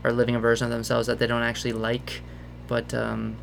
are 0.04 0.12
living 0.12 0.34
a 0.34 0.40
version 0.40 0.64
of 0.64 0.70
themselves 0.70 1.06
that 1.08 1.18
they 1.18 1.26
don't 1.26 1.42
actually 1.42 1.72
like, 1.72 2.22
but 2.68 2.94
um, 2.94 3.36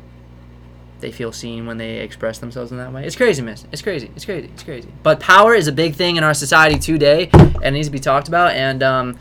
they 1.00 1.12
feel 1.12 1.32
seen 1.32 1.66
when 1.66 1.78
they 1.78 1.98
express 1.98 2.38
themselves 2.38 2.72
in 2.72 2.78
that 2.78 2.92
way. 2.92 3.04
It's 3.04 3.16
crazy, 3.16 3.42
miss. 3.42 3.66
It's 3.72 3.82
crazy. 3.82 4.10
It's 4.16 4.24
crazy. 4.24 4.48
It's 4.52 4.62
crazy. 4.62 4.88
But 5.02 5.20
power 5.20 5.54
is 5.54 5.68
a 5.68 5.72
big 5.72 5.94
thing 5.94 6.16
in 6.16 6.24
our 6.24 6.34
society 6.34 6.78
today 6.78 7.30
and 7.62 7.74
needs 7.74 7.88
to 7.88 7.92
be 7.92 7.98
talked 7.98 8.28
about. 8.28 8.52
And 8.52 8.82
um, 8.82 9.18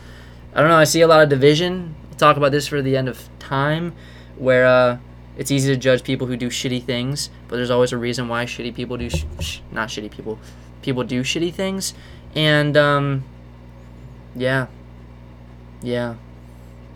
I 0.53 0.61
don't 0.61 0.69
know. 0.69 0.77
I 0.77 0.85
see 0.85 1.01
a 1.01 1.07
lot 1.07 1.21
of 1.21 1.29
division. 1.29 1.95
We'll 2.09 2.17
talk 2.17 2.37
about 2.37 2.51
this 2.51 2.67
for 2.67 2.81
the 2.81 2.95
end 2.95 3.09
of 3.09 3.27
time, 3.39 3.93
where 4.37 4.65
uh, 4.65 4.97
it's 5.37 5.51
easy 5.51 5.73
to 5.73 5.79
judge 5.79 6.03
people 6.03 6.27
who 6.27 6.35
do 6.35 6.49
shitty 6.49 6.83
things, 6.83 7.29
but 7.47 7.55
there's 7.55 7.69
always 7.69 7.91
a 7.93 7.97
reason 7.97 8.27
why 8.27 8.45
shitty 8.45 8.75
people 8.75 8.97
do 8.97 9.09
sh- 9.09 9.25
sh- 9.39 9.59
not 9.71 9.89
shitty 9.89 10.11
people. 10.11 10.37
People 10.81 11.03
do 11.03 11.23
shitty 11.23 11.53
things, 11.53 11.93
and 12.35 12.75
um, 12.77 13.23
yeah, 14.35 14.67
yeah. 15.81 16.15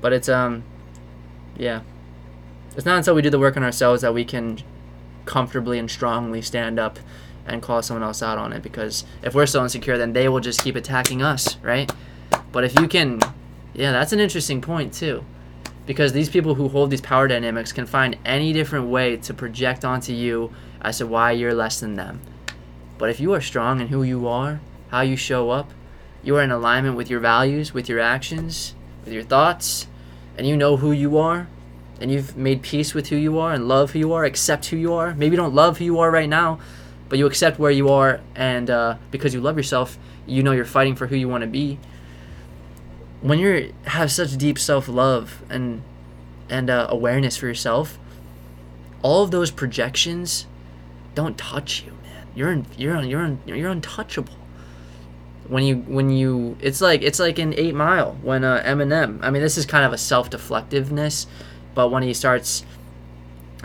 But 0.01 0.13
it's 0.13 0.29
um, 0.29 0.63
yeah. 1.57 1.81
It's 2.75 2.85
not 2.85 2.97
until 2.97 3.15
we 3.15 3.21
do 3.21 3.29
the 3.29 3.39
work 3.39 3.55
on 3.55 3.63
ourselves 3.63 4.01
that 4.01 4.13
we 4.13 4.25
can 4.25 4.59
comfortably 5.25 5.79
and 5.79 5.89
strongly 5.89 6.41
stand 6.41 6.79
up 6.79 6.99
and 7.45 7.61
call 7.61 7.81
someone 7.81 8.03
else 8.03 8.21
out 8.21 8.37
on 8.37 8.53
it 8.53 8.63
because 8.63 9.05
if 9.21 9.35
we're 9.35 9.45
so 9.45 9.63
insecure 9.63 9.97
then 9.97 10.13
they 10.13 10.29
will 10.29 10.39
just 10.39 10.61
keep 10.61 10.75
attacking 10.75 11.21
us 11.21 11.57
right? 11.57 11.91
But 12.51 12.63
if 12.63 12.79
you 12.79 12.87
can 12.87 13.19
yeah 13.73 13.91
that's 13.91 14.13
an 14.13 14.19
interesting 14.19 14.61
point 14.61 14.93
too. 14.93 15.23
Because 15.85 16.13
these 16.13 16.29
people 16.29 16.55
who 16.55 16.69
hold 16.69 16.91
these 16.91 17.01
power 17.01 17.27
dynamics 17.27 17.73
can 17.73 17.85
find 17.85 18.17
any 18.25 18.53
different 18.53 18.87
way 18.87 19.17
to 19.17 19.33
project 19.33 19.83
onto 19.83 20.13
you 20.13 20.53
as 20.81 20.99
to 20.99 21.05
why 21.07 21.31
you're 21.31 21.53
less 21.53 21.79
than 21.79 21.95
them 21.95 22.21
but 22.97 23.09
if 23.09 23.19
you 23.19 23.33
are 23.33 23.41
strong 23.41 23.79
in 23.79 23.87
who 23.87 24.03
you 24.03 24.27
are 24.27 24.59
how 24.89 25.01
you 25.01 25.15
show 25.15 25.49
up 25.49 25.71
you 26.23 26.35
are 26.35 26.41
in 26.41 26.51
alignment 26.51 26.95
with 26.95 27.09
your 27.09 27.19
values 27.19 27.73
with 27.73 27.89
your 27.89 27.99
actions 27.99 28.75
with 29.03 29.13
your 29.13 29.23
thoughts 29.23 29.87
and 30.37 30.47
you 30.47 30.55
know 30.55 30.77
who 30.77 30.91
you 30.91 31.17
are 31.17 31.47
and 32.03 32.11
you've 32.11 32.35
made 32.35 32.61
peace 32.61 32.93
with 32.93 33.07
who 33.07 33.15
you 33.15 33.39
are 33.39 33.53
and 33.53 33.67
love 33.67 33.91
who 33.91 33.99
you 33.99 34.13
are, 34.13 34.25
accept 34.25 34.65
who 34.67 34.75
you 34.77 34.93
are. 34.93 35.13
Maybe 35.15 35.35
you 35.35 35.37
don't 35.37 35.53
love 35.53 35.77
who 35.77 35.85
you 35.85 35.99
are 35.99 36.11
right 36.11 36.27
now, 36.27 36.59
but 37.07 37.17
you 37.17 37.25
accept 37.25 37.59
where 37.59 37.71
you 37.71 37.89
are, 37.89 38.19
and 38.35 38.69
uh, 38.69 38.97
because 39.09 39.33
you 39.33 39.39
love 39.41 39.55
yourself, 39.55 39.97
you 40.25 40.43
know 40.43 40.51
you're 40.51 40.65
fighting 40.65 40.95
for 40.95 41.07
who 41.07 41.15
you 41.15 41.29
want 41.29 41.43
to 41.43 41.47
be. 41.47 41.79
When 43.21 43.39
you 43.39 43.73
have 43.85 44.11
such 44.11 44.35
deep 44.37 44.59
self 44.59 44.87
love 44.87 45.41
and 45.49 45.81
and 46.49 46.69
uh, 46.69 46.87
awareness 46.89 47.37
for 47.37 47.47
yourself, 47.47 47.97
all 49.01 49.23
of 49.23 49.31
those 49.31 49.49
projections 49.49 50.45
don't 51.15 51.37
touch 51.37 51.83
you. 51.85 51.93
You're 52.35 52.51
in, 52.51 52.65
you're 52.77 53.01
you're 53.01 53.37
you're 53.45 53.69
untouchable. 53.69 54.33
When 55.47 55.63
you 55.63 55.77
when 55.77 56.09
you 56.09 56.57
it's 56.61 56.81
like 56.81 57.01
it's 57.01 57.19
like 57.19 57.37
in 57.37 57.53
Eight 57.55 57.75
Mile 57.75 58.17
when 58.21 58.43
uh, 58.43 58.63
Eminem. 58.65 59.19
I 59.21 59.29
mean, 59.29 59.41
this 59.41 59.57
is 59.57 59.65
kind 59.65 59.85
of 59.85 59.93
a 59.93 59.97
self 59.97 60.29
deflectiveness 60.29 61.27
but 61.75 61.89
when 61.89 62.03
he 62.03 62.13
starts 62.13 62.63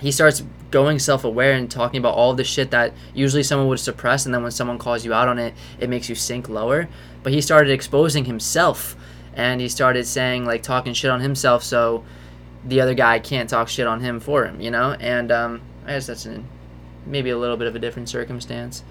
he 0.01 0.13
starts 0.13 0.43
going 0.71 0.99
self-aware 0.99 1.55
and 1.55 1.71
talking 1.71 1.99
about 1.99 2.15
all 2.15 2.35
the 2.35 2.45
shit 2.45 2.71
that 2.71 2.93
usually 3.15 3.43
someone 3.43 3.69
would 3.69 3.81
suppress 3.81 4.27
and 4.27 4.35
then 4.35 4.43
when 4.43 4.53
someone 4.53 4.79
calls 4.79 5.05
you 5.05 5.13
out 5.15 5.29
on 5.29 5.39
it 5.39 5.55
it 5.79 5.89
makes 5.89 6.09
you 6.09 6.15
sink 6.15 6.49
lower 6.49 6.89
but 7.23 7.33
he 7.33 7.41
started 7.41 7.71
exposing 7.71 8.25
himself 8.27 8.97
and 9.35 9.61
he 9.61 9.69
started 9.69 10.07
saying 10.07 10.45
like 10.45 10.63
talking 10.63 10.93
shit 10.93 11.11
on 11.11 11.21
himself 11.21 11.63
so 11.63 12.05
the 12.65 12.81
other 12.81 12.95
guy 12.95 13.19
can't 13.19 13.49
talk 13.49 13.69
shit 13.69 13.87
on 13.87 14.01
him 14.01 14.21
for 14.21 14.45
him 14.45 14.61
you 14.61 14.71
know 14.71 14.93
and 15.01 15.33
um, 15.33 15.61
i 15.87 15.93
guess 15.93 16.07
that's 16.07 16.27
an, 16.27 16.47
maybe 17.07 17.31
a 17.31 17.39
little 17.39 17.57
bit 17.57 17.67
of 17.67 17.75
a 17.75 17.79
different 17.79 18.09
circumstance. 18.09 18.83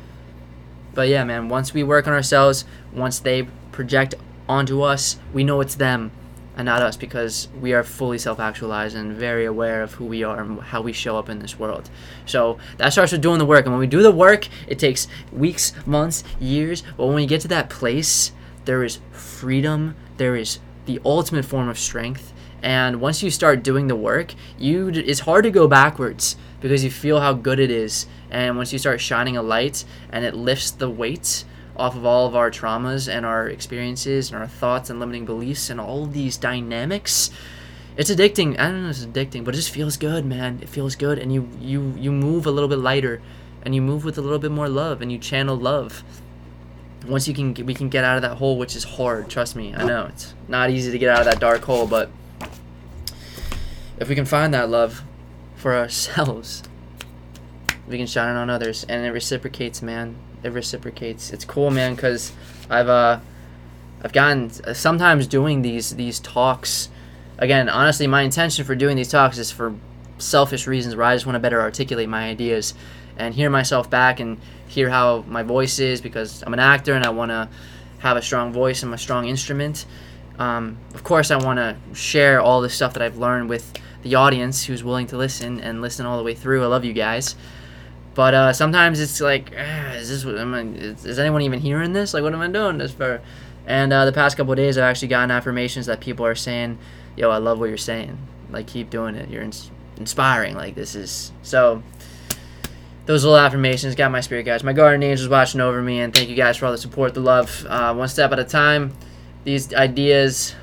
But 0.94 1.08
yeah 1.10 1.24
man 1.24 1.50
once 1.50 1.74
we 1.74 1.84
work 1.84 2.08
on 2.08 2.14
ourselves 2.14 2.66
once 2.92 3.20
they 3.20 3.44
project 3.72 4.16
onto 4.50 4.82
us 4.82 5.20
we 5.34 5.44
know 5.44 5.62
it's 5.62 5.76
them 5.76 6.12
and 6.58 6.66
not 6.66 6.82
us 6.82 6.98
because 6.98 7.48
we 7.62 7.72
are 7.74 7.84
fully 7.84 8.18
self-actualized 8.18 8.96
and 8.96 9.16
very 9.16 9.46
aware 9.46 9.84
of 9.84 9.94
who 9.94 10.06
we 10.06 10.24
are 10.24 10.42
and 10.42 10.60
how 10.60 10.82
we 10.82 10.92
show 10.92 11.16
up 11.16 11.30
in 11.30 11.38
this 11.38 11.60
world. 11.60 11.88
So 12.26 12.58
that 12.78 12.90
starts 12.90 13.12
with 13.12 13.22
doing 13.22 13.38
the 13.38 13.46
work. 13.46 13.66
And 13.66 13.74
when 13.74 13.80
we 13.80 13.86
do 13.86 14.02
the 14.02 14.12
work 14.12 14.48
it 14.68 14.80
takes 14.80 15.08
weeks 15.32 15.72
months 15.86 16.24
years. 16.40 16.82
But 16.98 17.06
when 17.06 17.16
we 17.16 17.28
get 17.28 17.42
to 17.42 17.48
that 17.50 17.70
place 17.70 18.32
there 18.66 18.84
is 18.84 19.00
freedom. 19.12 19.96
There 20.18 20.36
is 20.36 20.60
the 20.88 21.00
ultimate 21.06 21.46
form 21.46 21.70
of 21.70 21.78
strength. 21.78 22.34
And 22.64 23.00
once 23.00 23.22
you 23.22 23.30
start 23.30 23.62
doing 23.62 23.88
the 23.88 23.96
work 23.96 24.34
you 24.58 24.88
it's 24.88 25.20
hard 25.22 25.44
to 25.44 25.52
go 25.52 25.68
backwards 25.68 26.38
because 26.60 26.84
you 26.84 26.92
feel 26.92 27.20
how 27.20 27.34
good 27.34 27.60
it 27.60 27.72
is. 27.72 28.08
And 28.30 28.58
once 28.58 28.74
you 28.74 28.80
start 28.80 29.00
shining 29.02 29.38
a 29.38 29.42
light 29.42 29.86
and 30.12 30.26
it 30.26 30.34
lifts 30.34 30.72
the 30.72 30.90
weight 30.90 31.46
off 31.76 31.96
of 31.96 32.06
all 32.06 32.26
of 32.26 32.36
our 32.36 32.50
traumas 32.50 33.12
and 33.12 33.26
our 33.26 33.48
experiences 33.48 34.32
and 34.32 34.40
our 34.40 34.48
thoughts 34.48 34.90
and 34.90 35.00
limiting 35.00 35.26
beliefs 35.26 35.70
and 35.70 35.80
all 35.80 36.08
these 36.08 36.36
dynamics 36.36 37.30
it's 37.98 38.12
addicting. 38.12 38.60
I 38.60 38.70
don't 38.70 38.84
know 38.84 38.90
it's 38.90 39.04
addicting 39.04 39.44
but 39.44 39.56
it 39.56 39.58
just 39.58 39.72
feels 39.72 39.98
good 39.98 40.24
man. 40.24 40.60
It 40.62 40.70
feels 40.70 40.96
good. 40.96 41.18
And 41.18 41.34
you 41.34 41.50
you 41.60 41.94
you 41.98 42.12
move 42.12 42.46
a 42.46 42.52
little 42.52 42.70
bit 42.70 42.78
lighter 42.78 43.22
and 43.64 43.74
you 43.74 43.82
move 43.82 44.06
with 44.06 44.18
a 44.18 44.22
little 44.22 44.40
bit 44.40 44.52
more 44.52 44.70
love 44.70 45.02
and 45.02 45.12
you 45.12 45.18
channel 45.18 45.56
love. 45.56 46.04
Once 47.08 47.28
you 47.28 47.34
can 47.34 47.54
we 47.66 47.74
can 47.74 47.90
get 47.90 48.04
out 48.04 48.16
of 48.16 48.22
that 48.22 48.38
hole 48.38 48.58
which 48.58 48.76
is 48.76 48.84
hard. 48.84 49.30
Trust 49.30 49.56
me 49.56 49.74
i 49.76 49.84
know. 49.84 50.06
It's 50.06 50.36
not 50.48 50.70
easy 50.70 50.92
to 50.92 50.98
get 51.00 51.10
out 51.10 51.20
of 51.20 51.26
that 51.26 51.40
dark 51.40 51.64
hole 51.64 51.88
but 51.88 52.12
if 54.00 54.08
we 54.08 54.14
can 54.14 54.26
find 54.26 54.54
that 54.54 54.70
love 54.70 55.04
for 55.58 55.76
ourselves 55.76 56.64
we 57.88 57.98
can 57.98 58.08
shine 58.08 58.36
it 58.36 58.40
on 58.40 58.50
others 58.50 58.86
and 58.88 59.06
it 59.06 59.12
reciprocates 59.12 59.82
man 59.82 60.16
it 60.44 60.52
reciprocates. 60.54 61.32
It's 61.32 61.46
cool, 61.46 61.72
man, 61.72 61.96
because 61.96 62.32
I've 62.70 62.90
uh, 62.90 63.20
I've 64.04 64.14
gotten 64.14 64.50
sometimes 64.74 65.28
doing 65.28 65.62
these 65.62 65.96
these 65.96 66.20
talks. 66.20 66.90
Again, 67.38 67.70
honestly, 67.70 68.08
my 68.08 68.22
intention 68.22 68.66
for 68.66 68.76
doing 68.76 68.96
these 68.96 69.10
talks 69.10 69.38
is 69.38 69.52
for 69.52 69.76
selfish 70.18 70.66
reasons 70.66 70.96
where 70.96 71.06
I 71.06 71.16
just 71.16 71.26
want 71.26 71.36
to 71.36 71.40
better 71.40 71.62
articulate 71.62 72.10
my 72.10 72.30
ideas. 72.30 72.74
and 73.20 73.34
hear 73.34 73.50
myself 73.50 73.90
back 73.90 74.20
and 74.20 74.38
hear 74.68 74.90
how 74.90 75.24
my 75.28 75.42
voice 75.42 75.80
is 75.80 76.02
because 76.02 76.44
I'm 76.46 76.54
an 76.54 76.60
actor 76.60 76.94
and 76.94 77.04
I 77.04 77.10
want 77.10 77.32
to 77.32 77.50
have 77.98 78.16
a 78.16 78.22
strong 78.22 78.54
voice 78.54 78.84
and 78.84 78.94
a 78.94 78.98
strong 78.98 79.28
instrument. 79.28 79.88
Um, 80.38 80.78
of 80.94 81.04
course, 81.04 81.32
I 81.32 81.38
want 81.38 81.58
to 81.58 81.78
share 81.96 82.40
all 82.40 82.62
the 82.62 82.70
stuff 82.70 82.94
that 82.94 83.02
I've 83.02 83.18
learned 83.18 83.50
with 83.50 83.74
the 84.08 84.16
audience 84.16 84.64
who's 84.64 84.84
willing 84.84 85.08
to 85.08 85.18
listen 85.18 85.60
and 85.60 85.82
listen 85.82 86.06
all 86.06 86.18
the 86.18 86.24
way 86.24 86.34
through. 86.34 86.64
I 86.64 86.68
love 86.68 86.86
you 86.86 86.94
guys. 86.94 87.36
But 88.16 88.34
uh, 88.34 88.54
sometimes 88.54 89.00
it's 89.00 89.22
like, 89.22 89.54
ah, 89.58 89.92
is 89.92 90.10
this? 90.10 90.26
Am 90.26 90.54
I, 90.54 90.62
is, 90.62 91.06
is 91.06 91.20
anyone 91.20 91.42
even 91.44 91.60
hearing 91.60 91.94
this? 91.94 92.14
Like, 92.14 92.24
what 92.24 92.34
am 92.34 92.42
I 92.42 92.48
doing 92.48 92.78
this 92.78 92.92
for? 92.92 93.22
And 93.68 93.92
uh, 93.94 94.06
the 94.06 94.14
past 94.14 94.38
couple 94.38 94.56
days, 94.56 94.78
I've 94.78 94.86
actually 94.86 95.10
gotten 95.10 95.30
affirmations 95.30 95.86
that 95.86 96.00
people 96.00 96.26
are 96.26 96.34
saying, 96.34 96.80
"Yo, 97.16 97.30
I 97.30 97.38
love 97.38 97.60
what 97.60 97.70
you're 97.70 97.78
saying. 97.78 98.18
Like, 98.50 98.66
keep 98.66 98.90
doing 98.90 99.16
it. 99.16 99.30
You're 99.30 99.44
ins- 99.44 99.70
inspiring. 99.98 100.56
Like, 100.56 100.74
this 100.74 100.96
is 100.96 101.32
so." 101.44 101.84
Those 103.06 103.24
little 103.24 103.38
affirmations 103.38 103.96
got 103.96 104.12
my 104.12 104.20
spirit, 104.20 104.44
guys. 104.44 104.64
My 104.64 104.74
guardian 104.74 105.04
angels 105.04 105.30
watching 105.30 105.62
over 105.62 105.82
me, 105.82 106.00
and 106.00 106.14
thank 106.14 106.28
you 106.28 106.36
guys 106.36 106.58
for 106.58 106.66
all 106.66 106.74
the 106.74 106.78
support, 106.78 107.14
the 107.14 107.22
love. 107.22 107.66
Uh, 107.70 107.94
one 107.94 108.08
step 108.08 108.32
at 108.32 108.40
a 108.40 108.44
time. 108.44 108.94
These 109.44 109.74
ideas, 109.74 110.56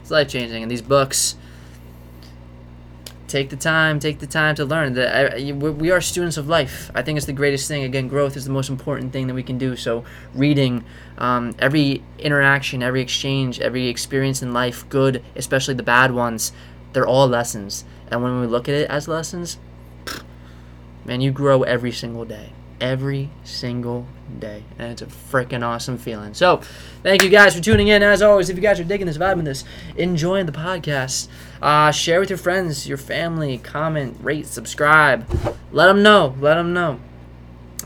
it's 0.00 0.10
life 0.10 0.28
changing, 0.28 0.62
and 0.62 0.70
these 0.70 0.82
books 0.82 1.36
take 3.28 3.50
the 3.50 3.56
time 3.56 4.00
take 4.00 4.18
the 4.18 4.26
time 4.26 4.54
to 4.56 4.64
learn. 4.64 4.94
That 4.94 5.40
we 5.40 5.90
are 5.90 6.00
students 6.00 6.36
of 6.36 6.48
life. 6.48 6.90
I 6.94 7.02
think 7.02 7.16
it's 7.16 7.26
the 7.26 7.32
greatest 7.32 7.68
thing. 7.68 7.84
Again 7.84 8.08
growth 8.08 8.36
is 8.36 8.44
the 8.44 8.50
most 8.50 8.68
important 8.68 9.12
thing 9.12 9.26
that 9.26 9.34
we 9.34 9.42
can 9.42 9.58
do. 9.58 9.76
So 9.76 10.04
reading 10.34 10.84
um, 11.18 11.54
every 11.58 12.02
interaction 12.18 12.82
every 12.82 13.00
exchange 13.00 13.60
every 13.60 13.88
experience 13.88 14.42
in 14.42 14.52
life 14.52 14.88
good 14.88 15.22
especially 15.36 15.74
the 15.74 15.82
bad 15.82 16.12
ones 16.12 16.52
they're 16.92 17.06
all 17.06 17.28
lessons. 17.28 17.84
And 18.10 18.22
when 18.22 18.40
we 18.40 18.46
look 18.46 18.68
at 18.68 18.74
it 18.74 18.90
as 18.90 19.08
lessons 19.08 19.58
man 21.04 21.20
you 21.20 21.30
grow 21.30 21.62
every 21.62 21.92
single 21.92 22.24
day 22.24 22.52
every 22.80 23.30
single 23.44 24.06
day. 24.38 24.64
And 24.78 24.92
it's 24.92 25.02
a 25.02 25.06
freaking 25.06 25.62
awesome 25.62 25.98
feeling. 25.98 26.34
So, 26.34 26.60
thank 27.02 27.22
you 27.22 27.30
guys 27.30 27.54
for 27.54 27.62
tuning 27.62 27.88
in. 27.88 28.02
As 28.02 28.22
always, 28.22 28.50
if 28.50 28.56
you 28.56 28.62
guys 28.62 28.78
are 28.80 28.84
digging 28.84 29.06
this, 29.06 29.18
vibing 29.18 29.44
this, 29.44 29.64
enjoying 29.96 30.46
the 30.46 30.52
podcast, 30.52 31.28
uh, 31.62 31.90
share 31.90 32.20
with 32.20 32.30
your 32.30 32.38
friends, 32.38 32.88
your 32.88 32.98
family, 32.98 33.58
comment, 33.58 34.16
rate, 34.20 34.46
subscribe. 34.46 35.28
Let 35.72 35.86
them 35.86 36.02
know. 36.02 36.34
Let 36.40 36.54
them 36.54 36.72
know. 36.72 37.00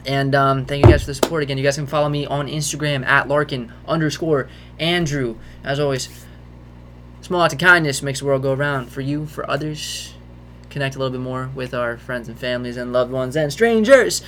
And 0.05 0.35
um, 0.35 0.67
thank 0.67 0.85
you 0.85 0.91
guys 0.91 1.03
for 1.03 1.09
the 1.09 1.15
support 1.15 1.43
again. 1.43 1.59
You 1.59 1.65
guys 1.65 1.77
can 1.77 1.87
follow 1.87 2.09
me 2.09 2.27
on 2.27 2.49
Instagram 2.49 3.05
at 3.07 3.29
Larkin 3.29 3.73
underscore 3.87 4.49
Andrew. 4.79 5.37
As 5.63 5.79
always, 5.79 6.09
small 7.21 7.43
act 7.43 7.53
of 7.53 7.61
kindness 7.61 8.03
makes 8.03 8.19
the 8.21 8.27
world 8.27 8.43
go 8.43 8.53
around 8.53 8.91
for 8.91 9.01
you, 9.01 9.27
for 9.27 9.49
others. 9.49 10.15
Connect 10.73 10.97
a 10.97 10.99
little 10.99 11.13
bit 11.13 11.21
more 11.21 11.51
with 11.55 11.75
our 11.75 11.99
friends 11.99 12.31
and 12.31 12.39
families 12.39 12.79
and 12.79 12.95
loved 12.95 13.13
ones 13.13 13.37
and 13.37 13.53
strangers. 13.53 14.23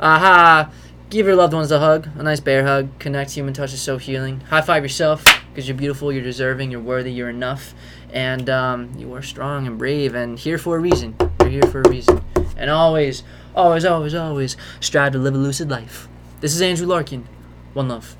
Aha! 0.00 0.72
Give 1.10 1.26
your 1.26 1.36
loved 1.36 1.52
ones 1.52 1.70
a 1.70 1.78
hug, 1.78 2.08
a 2.16 2.22
nice 2.22 2.40
bear 2.40 2.64
hug. 2.64 2.98
Connect. 2.98 3.32
Human 3.32 3.52
touch 3.52 3.74
is 3.74 3.82
so 3.82 3.98
healing. 3.98 4.40
High 4.40 4.62
five 4.62 4.82
yourself 4.82 5.26
because 5.50 5.68
you're 5.68 5.76
beautiful, 5.76 6.10
you're 6.10 6.22
deserving, 6.22 6.70
you're 6.70 6.80
worthy, 6.80 7.12
you're 7.12 7.28
enough, 7.28 7.74
and 8.14 8.48
um, 8.48 8.90
you 8.96 9.12
are 9.12 9.20
strong 9.20 9.66
and 9.66 9.76
brave 9.76 10.14
and 10.14 10.38
here 10.38 10.56
for 10.56 10.78
a 10.78 10.80
reason. 10.80 11.14
You're 11.40 11.50
here 11.50 11.62
for 11.64 11.82
a 11.82 11.88
reason. 11.90 12.24
And 12.56 12.70
always, 12.70 13.22
always, 13.54 13.84
always, 13.84 14.14
always 14.14 14.56
strive 14.80 15.12
to 15.12 15.18
live 15.18 15.34
a 15.34 15.38
lucid 15.38 15.68
life. 15.68 16.08
This 16.40 16.54
is 16.54 16.62
Andrew 16.62 16.86
Larkin. 16.86 17.28
One 17.74 17.88
love. 17.88 18.16